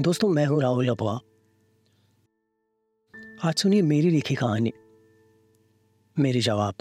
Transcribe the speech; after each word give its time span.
दोस्तों, 0.00 0.28
मैं 0.28 0.46
हूँ 0.46 0.60
राहुल 0.62 0.88
अबवा 0.88 1.12
आज 3.44 3.54
सुनिए 3.54 3.82
मेरी 3.82 4.10
लिखी 4.10 4.34
कहानी। 4.34 4.72
मेरे 6.18 6.40
जवाब। 6.40 6.74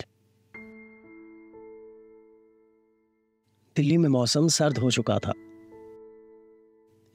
दिल्ली 3.76 3.98
में 3.98 4.10
मौसम 4.10 4.48
सर्द 4.48 4.78
हो 4.78 4.92
चुका 4.92 5.20
था। 5.20 5.34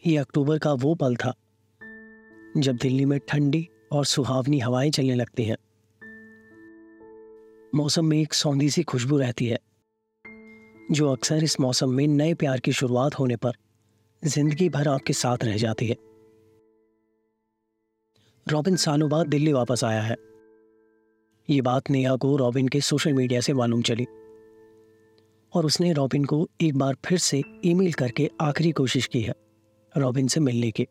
ये 0.07 0.17
अक्टूबर 0.17 0.59
का 0.59 0.73
वो 0.73 0.95
पल 0.95 1.17
था, 1.17 1.35
जब 2.57 2.77
दिल्ली 2.83 3.05
में 3.05 3.19
ठंडी 3.29 3.69
और 3.93 4.05
सुहावनी 4.05 4.59
हवाएँ 4.59 4.91
चलने 4.91 5.15
लगती 5.15 5.45
हैं। 5.45 5.57
मौसम 7.75 8.05
में 8.05 8.21
एक 8.21 8.35
सौंधी 8.35 8.71
सी 8.71 8.83
खुशबू 8.83 9.19
रहती 9.19 9.47
है, 9.47 9.59
जो 10.91 11.13
अक्सर 11.13 11.45
इस 11.45 11.61
मौसम 11.61 11.91
में 11.91 12.07
नए 12.07 12.35
प्यार 12.35 12.61
की 12.61 12.73
शुरुआत 12.73 13.19
होने 13.19 13.37
पर 13.37 13.53
ज़िंदगी 14.27 14.69
भर 14.69 14.89
आपके 14.89 15.13
साथ 15.13 15.45
रह 15.45 15.57
जाती 15.57 15.87
है। 15.87 15.97
रॉबिन 18.49 18.77
सालों 18.77 19.11
बाद 19.11 19.27
दिल्ली 19.27 19.53
वापस 19.53 19.85
आया 19.85 20.03
है। 20.03 20.17
ये 21.51 21.61
बात 21.61 21.91
नेहा 21.91 22.17
को 22.17 22.37
रॉबिन 22.37 22.69
के 22.69 22.81
सोशल 22.81 23.13
मीडिया 23.13 23.41
से 23.41 23.53
मालूम 23.53 23.83
चली। 23.83 24.05
और 25.55 25.67
उसने 25.67 25.93
रॉबिन 25.93 26.25
को 26.25 26.49
एक 26.61 26.77
बार 26.77 26.97
फिर 27.05 27.19
से 27.19 27.43
ईमेल 27.65 27.93
करके 27.93 28.31
आखिरी 28.41 28.73
कोशिश 28.73 29.07
की 29.07 29.21
है, 29.21 29.35
रॉबिन 29.97 30.29
से 30.29 30.41
मिलने 30.41 30.71
की। 30.71 30.87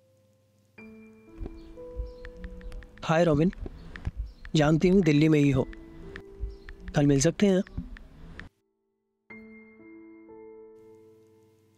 हाय 3.03 3.23
रॉबिन, 3.23 3.51
जानती 4.55 4.87
हूँ 4.87 5.01
दिल्ली 5.01 5.29
में 5.29 5.39
ही 5.39 5.51
हो। 5.51 5.67
कल 6.95 7.07
मिल 7.07 7.19
सकते 7.19 7.47
हैं? 7.47 7.61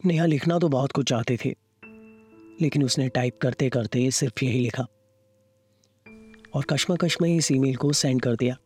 नेहा 0.05 0.25
लिखना 0.25 0.59
तो 0.59 0.67
बहुत 0.69 0.91
कुछ 0.91 1.09
चाहती 1.09 1.37
थी, 1.37 1.55
लेकिन 2.61 2.83
उसने 2.83 3.07
टाइप 3.09 3.37
करते 3.41 3.69
करते 3.69 4.11
सिर्फ़ 4.11 4.45
यही 4.45 4.59
लिखा। 4.59 4.83
और 6.53 6.63
कश्मकश 6.63 7.17
में 7.21 7.35
इस 7.35 7.51
ईमेल 7.51 7.75
को 7.75 7.91
सेंड 7.93 8.21
कर 8.21 8.35
दिया। 8.35 8.57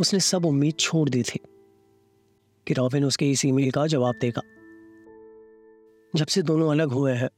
उसने 0.00 0.20
सब 0.20 0.44
उम्मीद 0.44 0.74
छोड़ 0.74 1.08
दी 1.08 1.22
थी 1.22 1.40
कि 2.66 2.74
रॉबिन 2.74 3.04
उसके 3.04 3.30
इस 3.30 3.44
ईमेल 3.44 3.70
का 3.70 3.86
जवाब 3.86 4.14
देगा। 4.20 4.42
जब 6.16 6.26
से 6.26 6.42
दोनों 6.42 6.70
अलग 6.70 6.88
हुए 6.88 7.12
हैं, 7.12 7.28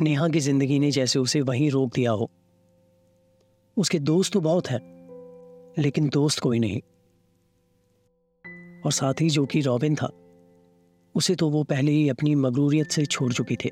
नेहा 0.00 0.28
की 0.28 0.40
ज़िंदगी 0.40 0.78
ने 0.78 0.90
जैसे 0.90 1.18
उसे 1.18 1.40
वहीं 1.40 1.70
रोक 1.70 1.94
दिया 1.94 2.10
हो। 2.10 2.30
उसके 3.76 3.98
दोस्त 3.98 4.32
तो 4.32 4.40
बहुत 4.40 4.70
हैं, 4.70 4.80
लेकिन 5.78 6.08
दोस्त 6.08 6.38
कोई 6.38 6.58
नहीं। 6.58 6.80
और 8.84 8.92
साथ 8.92 9.20
ही 9.20 9.30
जो 9.30 9.46
कि 9.46 9.60
रॉबिन 9.60 9.94
था 9.94 10.10
उसे 11.14 11.34
तो 11.34 11.48
वो 11.50 11.62
पहले 11.64 11.92
ही 11.92 12.08
अपनी 12.08 12.34
मगरूरियत 12.34 12.90
से 12.90 13.06
छोड़ 13.06 13.32
चुकी 13.32 13.56
थी। 13.56 13.70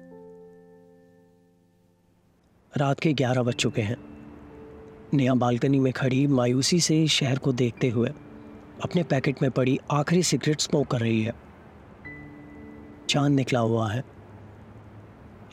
रात 2.72 3.00
के 3.00 3.12
ग्यारह 3.12 3.42
बज 3.42 3.54
चुके 3.54 3.82
हैं। 3.82 3.96
नेहा 5.14 5.34
बालकनी 5.34 5.78
में 5.80 5.92
खड़ी 5.92 6.26
मायूसी 6.26 6.80
से 6.80 7.06
शहर 7.08 7.38
को 7.38 7.52
देखते 7.52 7.88
हुए 7.88 8.08
अपने 8.82 9.02
पैकेट 9.02 9.42
में 9.42 9.50
पड़ी 9.50 9.78
आखिरी 9.90 10.22
सिगरेट 10.22 10.60
स्मोक 10.60 10.86
कर 10.86 11.00
रही 11.00 11.22
है। 11.22 11.34
चाँद 13.10 13.32
निकला 13.32 13.60
हुआ 13.60 13.90
है, 13.90 14.04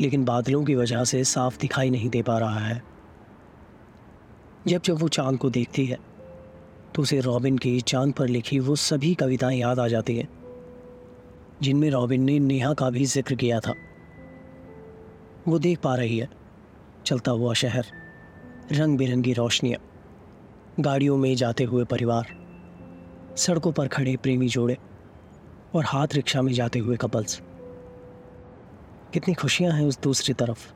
लेकिन 0.01 0.25
बादलों 0.25 0.63
की 0.63 0.75
वजह 0.75 1.03
से 1.03 1.23
साफ़ 1.23 1.59
दिखाई 1.59 1.89
नहीं 1.89 2.09
दे 2.09 2.21
पा 2.21 2.37
रहा 2.39 2.59
है। 2.59 2.81
जब 4.67 4.81
जब 4.81 4.99
वो 4.99 5.07
चाँद 5.07 5.37
को 5.37 5.49
देखती 5.49 5.85
है 5.85 5.97
तो 6.95 7.01
उसे 7.01 7.19
रॉबिन 7.19 7.57
की 7.57 7.79
चाँद 7.81 8.13
पर 8.13 8.27
लिखी 8.27 8.59
वो 8.59 8.75
सभी 8.75 9.13
कविताएँ 9.15 9.59
याद 9.59 9.79
आ 9.79 9.87
जाती 9.87 10.17
हैं। 10.17 10.44
जिनमें 11.61 11.89
रॉबिन 11.89 12.21
ने 12.21 12.39
नेहा 12.39 12.73
का 12.73 12.89
भी 12.89 13.05
ज़िक्र 13.05 13.35
किया 13.35 13.59
था। 13.59 13.73
वो 15.47 15.59
देख 15.59 15.79
पा 15.79 15.95
रही 15.95 16.17
है। 16.17 16.29
चलता 17.05 17.31
हुआ 17.31 17.53
शहर। 17.53 17.85
रंग 18.71 18.97
बिरंगी 18.97 19.33
रोशनियाँ। 19.33 19.81
गाड़ियों 20.79 21.17
में 21.17 21.35
जाते 21.35 21.63
हुए 21.63 21.83
परिवार। 21.83 22.25
सड़कों 23.37 23.71
पर 23.71 23.87
खड़े 23.87 24.17
प्रेमी 24.17 24.47
जोड़े। 24.47 24.77
और 25.75 25.85
हाथ 25.85 26.07
रिक्शा 26.13 26.41
में 26.41 26.53
जाते 26.53 26.79
हुए 26.79 26.97
कपल्स। 26.97 27.41
कितनी 29.13 29.33
खुशियाँ 29.33 29.71
हैं 29.71 29.85
उस 29.85 29.99
दूसरी 30.01 30.33
तरफ़। 30.33 30.73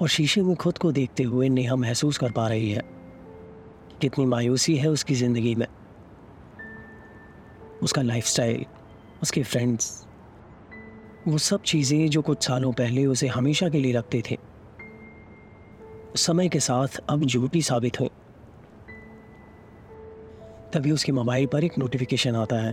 और 0.00 0.08
शीशे 0.08 0.42
में 0.42 0.56
खुद 0.56 0.78
को 0.78 0.92
देखते 0.92 1.22
हुए 1.22 1.48
नेहा 1.48 1.76
महसूस 1.76 2.18
कर 2.18 2.30
पा 2.30 2.48
रही 2.48 2.70
है। 2.70 2.82
कितनी 4.00 4.26
मायूसी 4.26 4.76
है 4.76 4.88
उसकी 4.88 5.14
ज़िंदगी 5.14 5.54
में। 5.54 5.66
उसका 7.82 8.02
लाइफस्टाइल 8.02 8.64
उसके 9.22 9.42
फ्रेंड्स 9.42 10.06
वो 11.28 11.38
सब 11.38 11.62
चीज़ें 11.62 12.10
जो 12.10 12.22
कुछ 12.22 12.46
सालों 12.46 12.72
पहले 12.72 13.06
उसे 13.06 13.26
हमेशा 13.26 13.68
के 13.68 13.78
लिए 13.78 13.92
रखते 13.92 14.22
थे। 14.30 14.38
समय 16.16 16.48
के 16.48 16.60
साथ 16.60 16.88
अब 17.08 17.24
झूठी 17.24 17.62
साबित 17.62 18.00
हुई। 18.00 18.08
तभी 20.72 20.90
उसके 20.90 21.12
मोबाइल 21.12 21.46
पर 21.46 21.64
एक 21.64 21.78
नोटिफिकेशन 21.78 22.34
आता 22.34 22.56
है। 22.56 22.72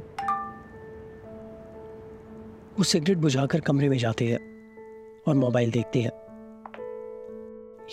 वो 2.78 2.84
सिगरेट 2.84 3.18
बुझाकर 3.18 3.60
कमरे 3.60 3.90
में 3.90 3.98
जाती 3.98 4.28
है 4.28 4.38
और 5.28 5.36
मोबाइल 5.36 5.72
देखती 5.72 6.02
है। 6.02 6.12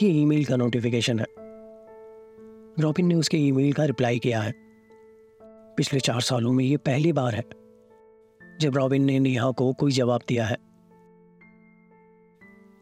ये 0.02 0.20
ईमेल 0.20 0.44
का 0.44 0.56
नोटिफिकेशन 0.56 1.18
है। 1.18 1.26
रॉबिन 2.82 3.06
ने 3.06 3.14
उसके 3.14 3.36
ईमेल 3.36 3.72
का 3.72 3.84
रिप्लाई 3.84 4.18
किया 4.18 4.40
है। 4.40 4.69
पिछले 5.80 5.98
चार 6.00 6.20
सालों 6.20 6.52
में 6.52 6.64
ये 6.64 6.76
पहली 6.76 7.12
बार 7.12 7.34
है, 7.34 7.42
जब 8.60 8.76
रॉबिन 8.76 9.04
ने 9.04 9.18
नेहा 9.18 9.50
को 9.50 9.72
कोई 9.72 9.92
जवाब 9.92 10.20
दिया 10.28 10.46
है। 10.46 10.56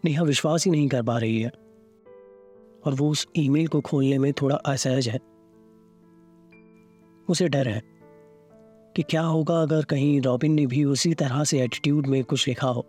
नेहा 0.05 0.23
विश्वास 0.23 0.65
ही 0.65 0.71
नहीं 0.71 0.89
कर 0.89 1.03
पा 1.03 1.19
रही 1.19 1.41
है, 1.43 1.51
और 2.85 2.95
वो 2.95 3.11
उस 3.11 3.27
ईमेल 3.37 3.69
को 3.69 3.81
खोलने 3.81 4.19
में 4.19 4.33
थोड़ा 4.33 4.57
असहज 4.57 5.09
है। 5.09 5.19
उसे 7.29 7.49
डर 7.49 7.69
है 7.69 7.83
कि 8.97 9.03
क्या 9.03 9.23
होगा 9.23 9.61
अगर 9.63 9.85
कहीं 9.85 10.21
रॉबिन 10.21 10.53
ने 10.53 10.67
भी 10.67 10.85
उसी 10.87 11.15
तरह 11.15 11.45
से 11.45 11.61
एटीट्यूड 11.61 12.07
में 12.07 12.23
कुछ 12.25 12.49
लिखा 12.49 12.69
हो, 12.69 12.87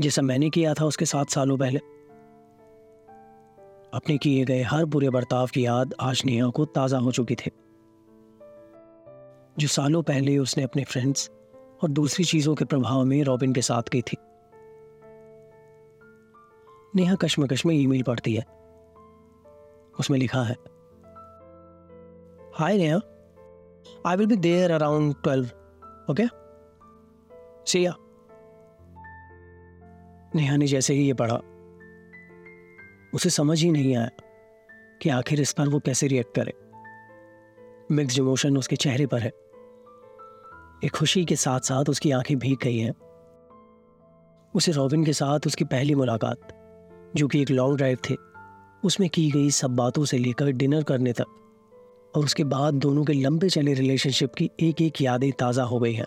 जैसा 0.00 0.22
मैंने 0.22 0.50
किया 0.50 0.74
था 0.74 0.84
उसके 0.84 1.04
सात 1.04 1.30
सालों 1.30 1.58
पहले। 1.58 1.78
अपने 3.92 4.18
किए 4.18 4.44
गए 4.44 4.62
हर 4.62 4.84
बुरे 4.86 5.10
बर्ताव 5.10 5.46
की 5.46 5.66
याद 5.66 5.94
आज 6.00 6.22
नेहा 6.26 6.48
को 6.48 6.64
ताज़ा 6.64 6.98
हो 6.98 7.12
चुकी 7.12 7.34
थी। 7.34 7.50
जो 9.58 9.68
सालों 9.68 10.02
पहले 10.02 10.36
उसने 10.38 10.64
अपने 10.64 10.84
फ्रेंड्स 10.84 11.30
और 11.82 11.88
दूसरी 11.88 12.24
चीज़ों 12.24 12.54
के 12.54 12.64
प्रभाव 12.64 13.04
में 13.04 13.22
रॉबिन 13.24 13.52
के 13.52 13.62
साथ 13.62 13.82
की 13.82 14.02
थी। 14.02 14.16
नेहा 16.96 17.14
कश्मकश 17.14 17.64
में 17.66 17.74
ईमेल 17.74 18.02
पढ़ती 18.02 18.34
है। 18.34 18.42
उसमें 20.00 20.18
लिखा 20.18 20.42
है, 20.42 20.56
hi 22.54 22.76
Neha 22.76 22.98
I 24.06 24.16
will 24.16 24.26
be 24.26 24.36
there 24.36 24.70
around 24.70 25.14
twelve 25.22 25.46
okay 26.10 26.26
Siya 27.66 27.94
Neha 30.34 30.56
ने 30.56 30.66
जैसे 30.66 30.94
ही 30.94 31.06
ये 31.06 31.14
पढ़ा, 31.14 31.40
उसे 33.14 33.30
समझ 33.30 33.62
ही 33.62 33.70
नहीं 33.70 33.96
आया 33.96 34.10
कि 35.02 35.10
आखिर 35.10 35.40
इस 35.40 35.52
पर 35.52 35.68
वो 35.68 35.78
कैसे 35.78 36.06
रिएक्ट 36.06 36.34
करे। 36.38 36.54
मिक्स 37.94 38.18
इमोशन 38.18 38.56
उसके 38.58 38.76
चेहरे 38.76 39.06
पर 39.06 39.20
है। 39.20 39.32
एक 40.84 40.90
खुशी 40.90 41.24
के 41.24 41.36
साथ 41.36 41.60
साथ 41.60 41.84
उसकी 41.88 42.10
आँखें 42.10 42.38
भीग 42.38 42.58
गई 42.62 42.78
हैं। 42.78 42.94
उसे 44.54 44.72
रॉबिन 44.72 45.04
के 45.04 45.12
साथ 45.12 45.40
उसकी 45.46 45.64
पहली 45.64 45.94
मुलाकात, 45.94 46.38
जो 47.16 47.28
कि 47.28 47.42
एक 47.42 47.50
लॉन्ग 47.50 47.76
ड्राइव 47.76 47.98
थे, 48.10 48.14
उसमें 48.84 49.10
की 49.10 49.30
गई 49.30 49.50
सब 49.50 49.70
बातों 49.70 50.04
से 50.04 50.18
लेकर 50.18 50.50
डिनर 50.50 50.82
करने 50.82 51.12
तक, 51.12 51.26
और 52.16 52.24
उसके 52.24 52.44
बाद 52.44 52.74
दोनों 52.74 53.04
के 53.04 53.12
लंबे 53.12 53.48
चले 53.48 53.74
रिलेशनशिप 53.74 54.34
की 54.34 54.50
एक 54.60 54.82
एक 54.82 55.02
यादें 55.02 55.32
ताज़ा 55.32 55.62
हो 55.62 55.78
गई 55.78 55.92
हैं। 55.92 56.06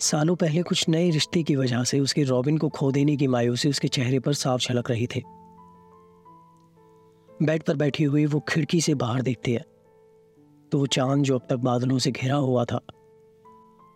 सालों 0.00 0.36
पहले 0.36 0.62
कुछ 0.62 0.88
नए 0.88 1.10
रिश्ते 1.10 1.42
की 1.42 1.56
वजह 1.56 1.84
से 1.84 2.00
उसके 2.00 2.22
रॉबिन 2.22 2.58
को 2.58 2.68
खो 2.68 2.92
देने 2.92 3.16
की 3.16 3.26
मायूसी 3.26 3.68
उसके 3.68 3.88
चेहरे 3.88 4.20
पर 4.20 4.32
साफ़ 4.32 4.60
झलक 4.60 4.90
रही 4.90 5.06
थी। 5.06 5.22
बेड 7.42 7.62
पर 7.62 7.76
बैठी 7.76 8.04
हुई 8.04 8.26
वो 8.26 8.40
खिड़की 8.40 8.80
से 8.80 8.94
बाहर 8.94 9.22
देखती 9.22 9.52
है। 9.52 9.73
तो 10.74 10.78
वो 10.78 10.86
चाँद 10.86 11.22
जो 11.22 11.34
अब 11.38 11.46
तक 11.50 11.56
बादलों 11.56 11.98
से 11.98 12.10
घिरा 12.10 12.36
हुआ 12.36 12.64
था, 12.64 12.78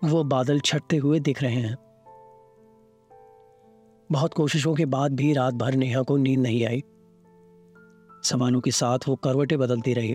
वो 0.05 0.23
बादल 0.25 0.61
छटते 0.61 0.97
हुए 0.97 1.21
दिख 1.21 1.43
रहे 1.43 1.55
हैं। 1.55 1.77
बहुत 4.13 4.35
कोशिशों 4.35 4.75
के 4.75 4.85
बाद 4.85 5.13
भी 5.13 5.33
रात 5.33 5.55
भर 5.55 5.75
नेहा 5.75 6.03
को 6.03 6.17
नींद 6.17 6.41
नहीं 6.41 6.65
आई। 6.67 6.83
सवालों 8.25 8.61
के 8.61 8.71
साथ 8.71 8.99
वो 9.09 9.17
करवटें 9.17 9.59
बदलती 9.59 9.95
रही। 9.95 10.15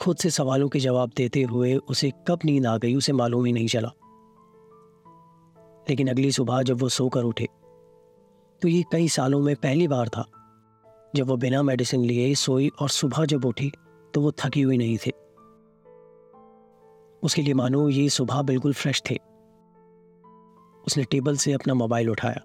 खुद 0.00 0.16
से 0.16 0.30
सवालों 0.30 0.68
के 0.68 0.78
जवाब 0.78 1.10
देते 1.16 1.42
हुए 1.42 1.74
उसे 1.76 2.10
कब 2.28 2.38
नींद 2.44 2.66
आ 2.66 2.76
गई 2.76 2.94
उसे 2.94 3.12
मालूम 3.12 3.44
ही 3.44 3.52
नहीं 3.52 3.66
चला। 3.66 3.90
लेकिन 5.90 6.08
अगली 6.08 6.32
सुबह 6.32 6.62
जब 6.62 6.80
वो 6.80 6.88
सोकर 6.88 7.22
उठे 7.22 7.48
तो 8.62 8.68
ये 8.68 8.82
कई 8.92 9.08
सालों 9.08 9.40
में 9.40 9.56
पहली 9.56 9.88
बार 9.88 10.08
था, 10.08 10.26
जब 11.16 11.26
वो 11.26 11.36
बिना 11.36 11.62
मेडिसिन 11.62 12.04
लिए 12.04 12.34
सोई 12.34 12.70
और 12.80 12.88
सुबह 12.88 13.24
जब 13.24 13.44
उठी 13.44 13.72
तो 14.14 14.20
वो 14.20 14.32
थकी 14.32 14.62
हुई 14.62 14.76
नहीं 14.76 14.98
थी। 14.98 15.10
उसके 17.22 17.42
लिए 17.42 17.54
मानो 17.54 17.88
ये 17.88 18.08
सुबह 18.08 18.42
बिल्कुल 18.42 18.72
फ्रेश 18.72 19.02
थे। 19.10 19.16
उसने 20.86 21.04
टेबल 21.04 21.36
से 21.36 21.52
अपना 21.52 21.74
मोबाइल 21.74 22.10
उठाया 22.10 22.40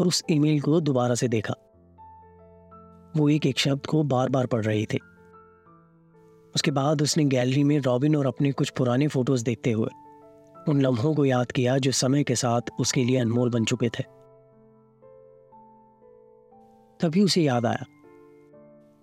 और 0.00 0.06
उस 0.06 0.24
ईमेल 0.30 0.60
को 0.60 0.80
दोबारा 0.80 1.14
से 1.14 1.28
देखा। 1.28 1.54
वो 3.16 3.28
एक 3.28 3.46
एक 3.46 3.58
शब्द 3.58 3.86
को 3.86 4.02
बार 4.02 4.28
बार 4.28 4.46
पढ़ 4.46 4.64
रही 4.64 4.86
थी। 4.86 4.98
उसके 6.54 6.70
बाद 6.70 7.02
उसने 7.02 7.24
गैलरी 7.24 7.64
में 7.64 7.78
रॉबिन 7.78 8.16
और 8.16 8.26
अपने 8.26 8.52
कुछ 8.52 8.70
पुराने 8.70 9.08
फ़ोटोज़ 9.08 9.44
देखते 9.44 9.72
हुए 9.72 9.88
उन 10.68 10.80
लम्हों 10.80 11.14
को 11.14 11.24
याद 11.24 11.52
किया 11.52 11.78
जो 11.78 11.92
समय 11.92 12.24
के 12.24 12.34
साथ 12.34 12.60
उसके 12.80 13.04
लिए 13.04 13.18
अनमोल 13.18 13.50
बन 13.50 13.64
चुके 13.64 13.88
थे। 13.88 14.02
तभी 17.00 17.22
उसे 17.22 17.42
याद 17.42 17.66
आया 17.66 17.84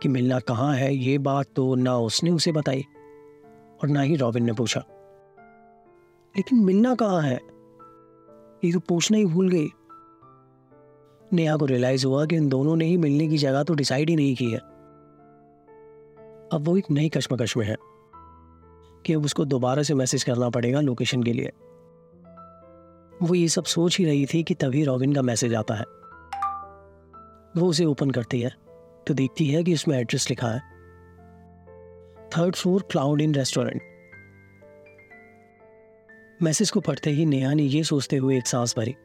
कि 0.02 0.10
मिलना 0.10 0.40
कहाँ 0.40 0.76
है, 0.76 0.96
ये 0.96 1.18
बात 1.18 1.46
तो 1.56 1.76
ना 1.76 1.98
उसने 1.98 2.32
उसे 2.32 2.52
बताई 2.52 2.86
और 3.84 3.90
ना 3.90 4.02
ही 4.02 4.16
रॉबिन 4.16 4.44
ने 4.44 4.54
पूछा। 4.54 4.80
लेकिन 6.38 6.60
मिलना 6.60 6.96
कहाँ 6.96 7.22
है? 7.22 7.40
ये 8.64 8.72
तो 8.72 8.80
पूछना 8.80 9.18
ही 9.18 9.26
भूल 9.26 9.50
गई। 9.50 9.68
नेहा 11.34 11.58
को 11.58 11.66
रियलाइज़ 11.66 12.06
हुआ 12.06 12.26
कि 12.26 12.36
इन 12.36 12.50
दोनों 12.50 12.76
ने 12.76 12.86
ही 12.86 12.98
मिलने 12.98 13.28
की 13.28 13.38
जगह 13.38 13.64
तो 13.64 13.74
डिसाइड 13.74 14.10
ही 14.10 14.16
नहीं 14.16 14.36
की 14.36 14.52
है। 14.52 14.60
अब 16.54 16.58
वो 16.60 16.78
एक 16.78 16.86
नई 16.92 17.10
कश्मकश 17.10 17.58
में 17.58 17.66
है 17.66 17.76
कि 19.06 19.14
अब 19.14 19.26
उसको 19.26 19.46
दोबारा 19.46 19.84
से 19.84 19.94
मैसेज 19.94 20.24
करना 20.24 20.50
पड़ेगा 20.50 20.82
लोकेशन 20.82 21.24
के 21.24 21.34
लिए। 21.34 21.52
वो 23.24 23.36
ये 23.36 23.48
सब 23.48 23.64
सोच 23.64 23.98
ही 23.98 24.06
रही 24.06 24.26
थी 24.26 24.44
कि 24.44 24.54
तभी 24.54 24.84
रॉबिन 24.84 25.14
का 25.14 25.22
मैसेज 25.22 25.56
आता 25.56 25.74
है। 25.74 25.86
वो 27.58 27.68
उसे 27.68 27.86
ओपन 27.86 28.12
करती 28.12 28.42
है। 28.42 28.65
तो 29.08 29.14
देखती 29.14 29.48
है 29.48 29.64
कि 29.64 29.74
उसमें 29.74 29.98
एड्रेस 29.98 30.30
लिखा 30.30 30.48
है। 30.48 30.60
Third 32.30 32.56
floor 32.56 32.82
cloud 32.82 33.22
in 33.22 33.36
restaurant 33.36 33.82
message 36.42 36.70
को 36.72 36.80
पढ़ते 36.80 37.10
ही 37.10 37.26
नेहा 37.26 37.54
ने 37.54 37.64
यह 37.64 37.84
सोचते 37.84 38.18
हुए 38.18 38.38
एक 38.38 38.48
सांस 38.48 38.76
भरी 38.78 38.96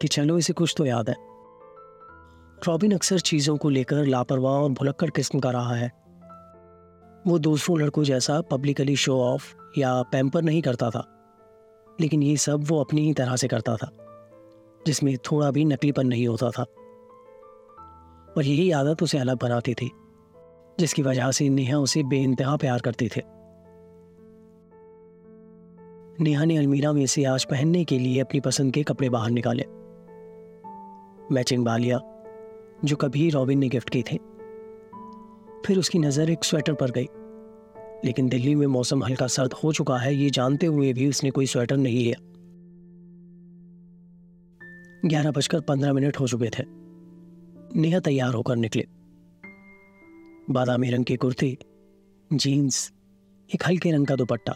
कि 0.00 0.08
चलो 0.08 0.38
इसे 0.38 0.52
कुछ 0.52 0.74
तो 0.76 0.86
याद 0.86 1.08
है। 1.08 1.14
रॉबिन 2.68 2.92
अक्सर 2.92 3.18
चीज़ों 3.18 3.56
को 3.56 3.68
लेकर 3.68 4.04
लापरवाह 4.04 4.52
और 4.52 4.70
भुलक्कड़ 4.70 5.10
किस्म 5.10 5.40
का 5.40 5.50
रहा 5.50 5.74
है। 5.74 5.88
वो 7.26 7.38
दूसरों 7.38 7.80
लड़कों 7.80 8.04
जैसा 8.04 8.40
पब्लिकली 8.40 8.96
शो 8.96 9.20
ऑफ़ 9.20 9.54
या 9.78 10.02
पैम्पर 10.02 10.42
नहीं 10.42 10.62
करता 10.62 10.90
था। 10.90 11.04
लेकिन 12.00 12.22
ये 12.22 12.36
सब 12.36 12.64
वो 12.64 12.80
अपनी 12.80 13.00
ही 13.00 13.14
तरह 13.14 13.36
से 13.36 13.48
करता 13.48 13.76
था, 13.76 13.90
जिसमें 14.86 15.16
थोड़ा 15.16 15.50
भी 15.50 15.64
नकलीपन 15.64 16.06
नहीं 16.06 16.28
होता 16.28 16.50
था। 16.50 16.64
और 18.38 18.44
यही 18.44 18.70
आदत 18.70 19.02
उसे 19.02 19.18
अलग 19.18 19.38
बनाती 19.38 19.74
थी, 19.74 19.90
जिसकी 20.80 21.02
वजह 21.02 21.30
से 21.30 21.48
नेहा 21.48 21.78
उसे 21.78 22.02
बेइंतहा 22.02 22.56
प्यार 22.56 22.80
करती 22.80 23.08
थे। 23.08 23.22
नेहा 26.20 26.44
ने 26.44 26.56
अलमीरा 26.56 26.92
में 26.92 27.06
से 27.06 27.24
आज 27.24 27.44
पहनने 27.44 27.84
के 27.84 27.98
लिए 27.98 28.20
अपनी 28.20 28.40
पसंद 28.40 28.74
के 28.74 28.82
कपड़े 28.82 29.08
बाहर 29.08 29.30
निकाले। 29.30 29.64
मैचिंग 31.34 31.64
बालिया 31.64 32.00
जो 32.84 32.96
कभी 32.96 33.28
रॉबिन 33.30 33.58
ने 33.58 33.68
गिफ्ट 33.68 33.90
की 33.90 34.02
थी। 34.02 34.18
फिर 35.66 35.78
उसकी 35.78 35.98
नज़र 35.98 36.30
एक 36.30 36.44
स्वेटर 36.44 36.74
पर 36.74 36.90
गई, 36.90 37.08
लेकिन 38.04 38.28
दिल्ली 38.28 38.54
में 38.54 38.66
मौसम 38.66 39.04
हल्का 39.04 39.26
सर्द 39.26 39.52
हो 39.52 39.72
चुका 39.72 39.96
है, 39.96 40.14
ये 40.14 40.30
जानते 40.30 40.66
हुए 40.66 40.92
भी 40.92 41.08
उसने 41.08 41.30
कोई 41.30 41.46
स्वेटर 41.46 41.76
नहीं 41.76 42.04
लिया। 42.04 42.24
ग्यारह 45.08 45.30
बजकर 45.30 45.60
पंद्रह 45.60 45.92
मिनट 45.92 46.20
हो 46.20 46.26
चुके 46.26 46.48
थे। 46.48 46.77
नेहा 47.76 48.00
तैयार 48.00 48.34
होकर 48.34 48.56
निकले। 48.56 48.86
बादामी 50.50 50.90
रंग 50.90 51.04
की 51.04 51.16
कुर्ती, 51.16 51.58
जीन्स, 52.32 52.92
एक 53.54 53.62
हल्के 53.66 53.90
रंग 53.90 54.06
का 54.06 54.16
दुपट्टा, 54.16 54.54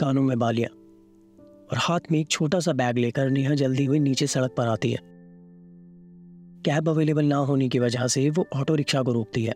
कानों 0.00 0.22
में 0.22 0.38
बालियाँ, 0.38 0.70
और 1.70 1.78
हाथ 1.78 2.00
में 2.12 2.20
एक 2.20 2.28
छोटा 2.28 2.60
सा 2.60 2.72
बैग 2.72 2.98
लेकर 2.98 3.30
नेहा 3.30 3.54
जल्दी 3.54 3.84
हुई 3.84 3.98
नीचे 3.98 4.26
सड़क 4.26 4.50
पर 4.50 4.66
आती 4.66 4.90
है। 4.90 4.98
कैब 6.62 6.88
अवेलेबल 6.88 7.24
ना 7.24 7.36
होने 7.36 7.68
की 7.68 7.78
वजह 7.78 8.06
से 8.06 8.30
वो 8.30 8.46
ऑटो 8.54 8.74
रिक्शा 8.74 9.02
को 9.02 9.12
रोकती 9.12 9.44
है। 9.44 9.54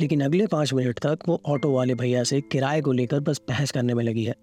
लेकिन 0.00 0.20
अगले 0.20 0.46
पाँच 0.46 0.74
मिनट 0.74 0.98
तक 0.98 1.18
वो 1.28 1.40
ऑटो 1.46 1.72
वाले 1.72 1.94
भैया 1.94 2.24
से 2.24 2.40
किराए 2.40 2.80
को 2.80 2.92
लेकर 2.92 3.20
बस 3.20 3.40
बहस 3.48 3.70
करने 3.70 3.94
में 3.94 4.04
लगी 4.04 4.24
है। 4.24 4.34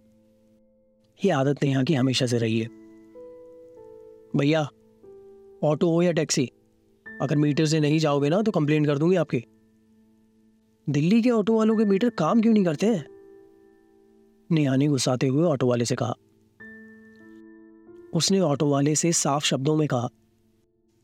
ये 1.26 1.30
आदत 1.30 1.64
नेहा 1.64 1.84
की 1.84 1.94
हमेशा 1.94 2.26
से 2.26 2.38
रही 2.38 2.60
है। 2.60 2.68
भैया 4.36 4.70
ऑटो 5.64 5.90
हो 5.90 6.02
या 6.02 6.12
टैक्सी, 6.12 6.46
अगर 7.06 7.36
मीटर 7.36 7.66
से 7.66 7.80
नहीं 7.80 8.00
जाओगे 8.00 8.30
ना 8.30 8.42
तो 8.42 8.52
कंप्लेन 8.52 8.86
कर 8.86 8.98
दूँगी 8.98 9.16
आपकी। 9.16 9.44
दिल्ली 10.88 11.22
के 11.22 11.30
ऑटो 11.30 11.58
वालों 11.58 11.78
के 11.78 11.86
मीटर 11.86 12.10
काम 12.10 12.42
क्यों 12.42 12.54
नहीं 12.54 12.64
करते 12.66 12.88
नेहा 14.50 14.76
ने 14.76 14.88
गुस्साते 14.88 15.28
हुए 15.28 15.46
ऑटो 15.48 15.68
वाले 15.68 15.86
से 15.86 15.96
कहा। 15.96 16.14
उसने 18.14 18.40
ऑटो 18.40 18.70
वाले 18.70 18.96
से 18.96 19.12
साफ़ 19.12 19.44
शब्दों 19.44 19.76
में 19.76 19.88
कहा 19.88 20.10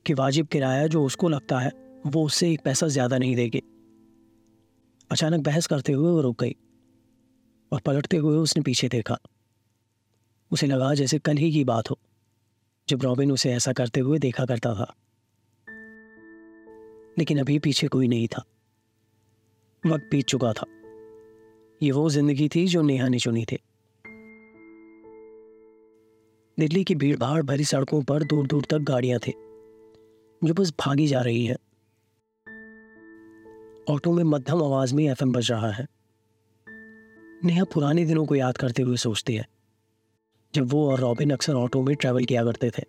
कि 0.06 0.13
वाजिब 0.13 0.47
किराया 0.47 0.88
जो 0.88 1.03
उसको 1.03 1.29
लगता 1.29 1.59
है, 1.59 1.71
वो 2.07 2.25
उससे 2.25 2.51
एक 2.51 2.61
पैसा 2.61 2.88
ज़्यादा 2.88 3.17
नहीं 3.17 3.35
देगी। 3.35 3.61
अचानक 5.11 5.45
बहस 5.45 5.67
करते 5.67 5.94
हुए 5.94 6.11
वो 6.11 6.21
रुक 6.21 6.41
गई 6.41 6.56
और 7.71 7.79
पलटते 7.79 8.17
हुए 8.17 8.38
उसने 8.38 8.63
पीछे 8.63 8.88
देखा। 8.88 9.17
उसे 10.51 10.67
लगा 10.67 10.94
जैसे 10.94 11.19
कल 11.19 11.38
ही 11.38 11.51
की 11.51 11.63
बात 11.63 11.89
हो। 11.89 12.00
जब 12.89 13.01
रॉबिन 13.03 13.31
उसे 13.31 13.51
ऐसा 13.51 13.74
करते 13.74 14.00
हुए 14.00 14.19
देखा 14.19 14.45
करता 14.45 14.74
था। 14.74 14.95
लेकिन 17.18 17.39
अभी 17.39 17.59
पीछे 17.59 17.88
कोई 17.88 18.07
नहीं 18.07 18.27
था। 18.27 18.44
वक्त 19.86 20.09
बीत 20.12 20.25
चुका 20.25 20.53
था। 20.53 20.65
ये 21.83 21.91
वो 21.91 22.09
ज़िंदगी 22.09 22.50
थी 22.50 22.68
जो 22.68 22.81
नेहा 22.81 23.07
ने 23.07 23.19
चुनी 23.19 23.45
थी। 23.45 23.59
दिल्ली 26.59 26.83
की 26.83 26.95
भीड़ 26.95 27.18
भाड़ 27.18 27.41
भरी 27.44 27.63
सड़कों 27.63 28.01
पर 28.03 28.24
दूर 28.24 28.47
दूर 28.47 28.65
तक 28.69 28.77
गाड़ियाँ 28.77 29.19
थी, 29.19 29.31
जो 30.44 30.53
बस 30.53 30.74
भागी 30.80 31.07
जा 31.07 31.21
रही 31.21 31.45
है। 31.45 31.56
ऑटो 33.89 34.12
में 34.12 34.24
मध्यम 34.24 34.63
आवाज़ 34.63 34.95
में 34.95 35.09
एफएम 35.09 35.31
बज 35.31 35.51
रहा 35.51 35.71
है। 35.71 35.88
नेहा 37.45 37.63
पुराने 37.63 38.06
दिनों 38.06 38.25
को 38.25 38.35
याद 38.35 38.57
करते 38.57 38.81
हुए 38.81 38.97
सोचती 38.97 39.35
है। 39.35 39.47
जब 40.53 40.71
वो 40.71 40.89
और 40.91 40.99
रॉबिन 40.99 41.31
अक्सर 41.31 41.53
ऑटो 41.53 41.81
में 41.81 41.95
ट्रैवल 41.95 42.25
किया 42.25 42.43
करते 42.43 42.69
थे। 42.69 42.83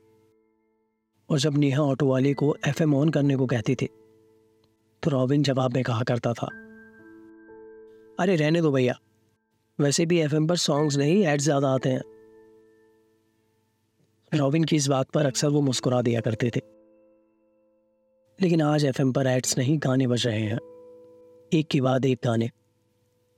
और 1.29 1.39
जब 1.39 1.57
नेहा 1.59 1.83
ऑटो 1.83 2.07
वाले 2.07 2.33
को 2.35 2.55
एफएम 2.69 2.95
ऑन 2.95 3.09
करने 3.09 3.37
को 3.37 3.47
कहती 3.47 3.75
थी 3.75 3.87
तो 5.03 5.11
रॉबिन 5.11 5.43
जवाब 5.43 5.75
में 5.75 5.83
कहा 5.85 6.03
करता 6.03 6.33
था, 6.33 6.47
अरे, 8.19 8.37
रहने 8.37 8.61
दो 8.61 8.71
भैया। 8.73 8.95
वैसे 9.79 10.07
भी 10.07 10.19
एफएम 10.21 10.47
पर 10.47 10.57
सॉन्ग्स 10.57 10.97
नहीं, 10.97 11.25
एड्स 11.25 11.45
ज़्यादा 11.45 11.69
आते 11.69 11.89
हैं। 11.89 12.03
रॉबिन 14.33 14.65
की 14.65 14.77
इस 14.77 14.87
बात 14.89 15.11
पर 15.11 15.27
अक्सर 15.27 15.49
वो 15.49 15.61
मुस्कुरा 15.61 16.03
दिया 16.03 16.21
करते 16.21 16.51
थे। 16.57 16.61
लेकिन 18.39 18.63
आज 18.63 18.85
एफएम 18.85 19.13
पर 19.13 19.27
एड्स 19.27 19.57
नहीं, 19.59 19.79
गाने 19.79 20.07
बज 20.07 20.27
रहे 20.27 20.41
हैं। 20.41 20.59
एक 21.53 21.69
के 21.71 21.81
बाद 21.81 22.05
एक 22.05 22.19
गाने, 22.25 22.51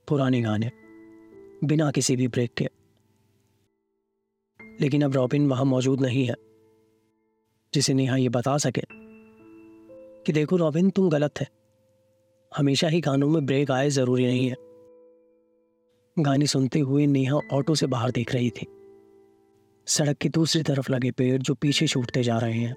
पुराने 0.09 0.41
गाने, 0.43 0.71
बिना 1.65 1.91
किसी 1.91 2.17
भी 2.17 2.29
ब्रेक 2.29 2.55
के। 2.55 2.69
लेकिन 4.83 5.03
अब 5.03 5.15
रॉबिन 5.15 5.49
वहाँ 5.49 5.65
मौजूद 5.65 6.01
नहीं 6.01 6.25
है, 6.27 6.35
जिसे 7.73 7.95
नेहा 7.95 8.17
ये 8.17 8.29
बता 8.29 8.57
सके 8.59 8.83
कि 10.27 10.33
देखो 10.33 10.57
रॉबिन, 10.57 10.91
तुम 10.91 11.09
गलत 11.11 11.41
है। 11.41 11.49
हमेशा 12.57 12.89
ही 12.89 13.01
गानों 13.01 13.29
में 13.29 13.47
ब्रेक 13.47 13.71
आए 13.71 13.91
ज़रूरी 13.91 14.27
नहीं 14.27 14.49
है। 14.49 14.57
गाने 16.17 16.47
सुनते 16.47 16.79
हुए 16.79 17.07
नेहा 17.07 17.39
ऑटो 17.53 17.75
से 17.75 17.87
बाहर 17.87 18.11
देख 18.11 18.35
रही 18.35 18.51
थी। 18.51 18.67
सड़क 19.87 20.17
की 20.17 20.29
दूसरी 20.29 20.63
तरफ़ 20.63 20.93
लगे 20.93 21.11
पेड़ 21.11 21.43
जो 21.43 21.55
पीछे 21.55 21.87
छूटते 21.87 22.23
जा 22.23 22.39
रहे 22.39 22.59
हैं। 22.59 22.75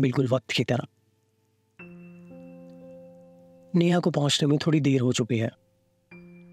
बिल्कुल 0.00 0.28
वक्त 0.28 0.50
की 0.50 0.64
तरह। 0.64 0.86
नेहा 3.74 4.00
को 4.00 4.10
पहुँचने 4.10 4.48
में 4.48 4.58
थोड़ी 4.58 4.80
देर 4.80 5.00
हो 5.00 5.12
चुकी 5.12 5.38
है। 5.38 5.50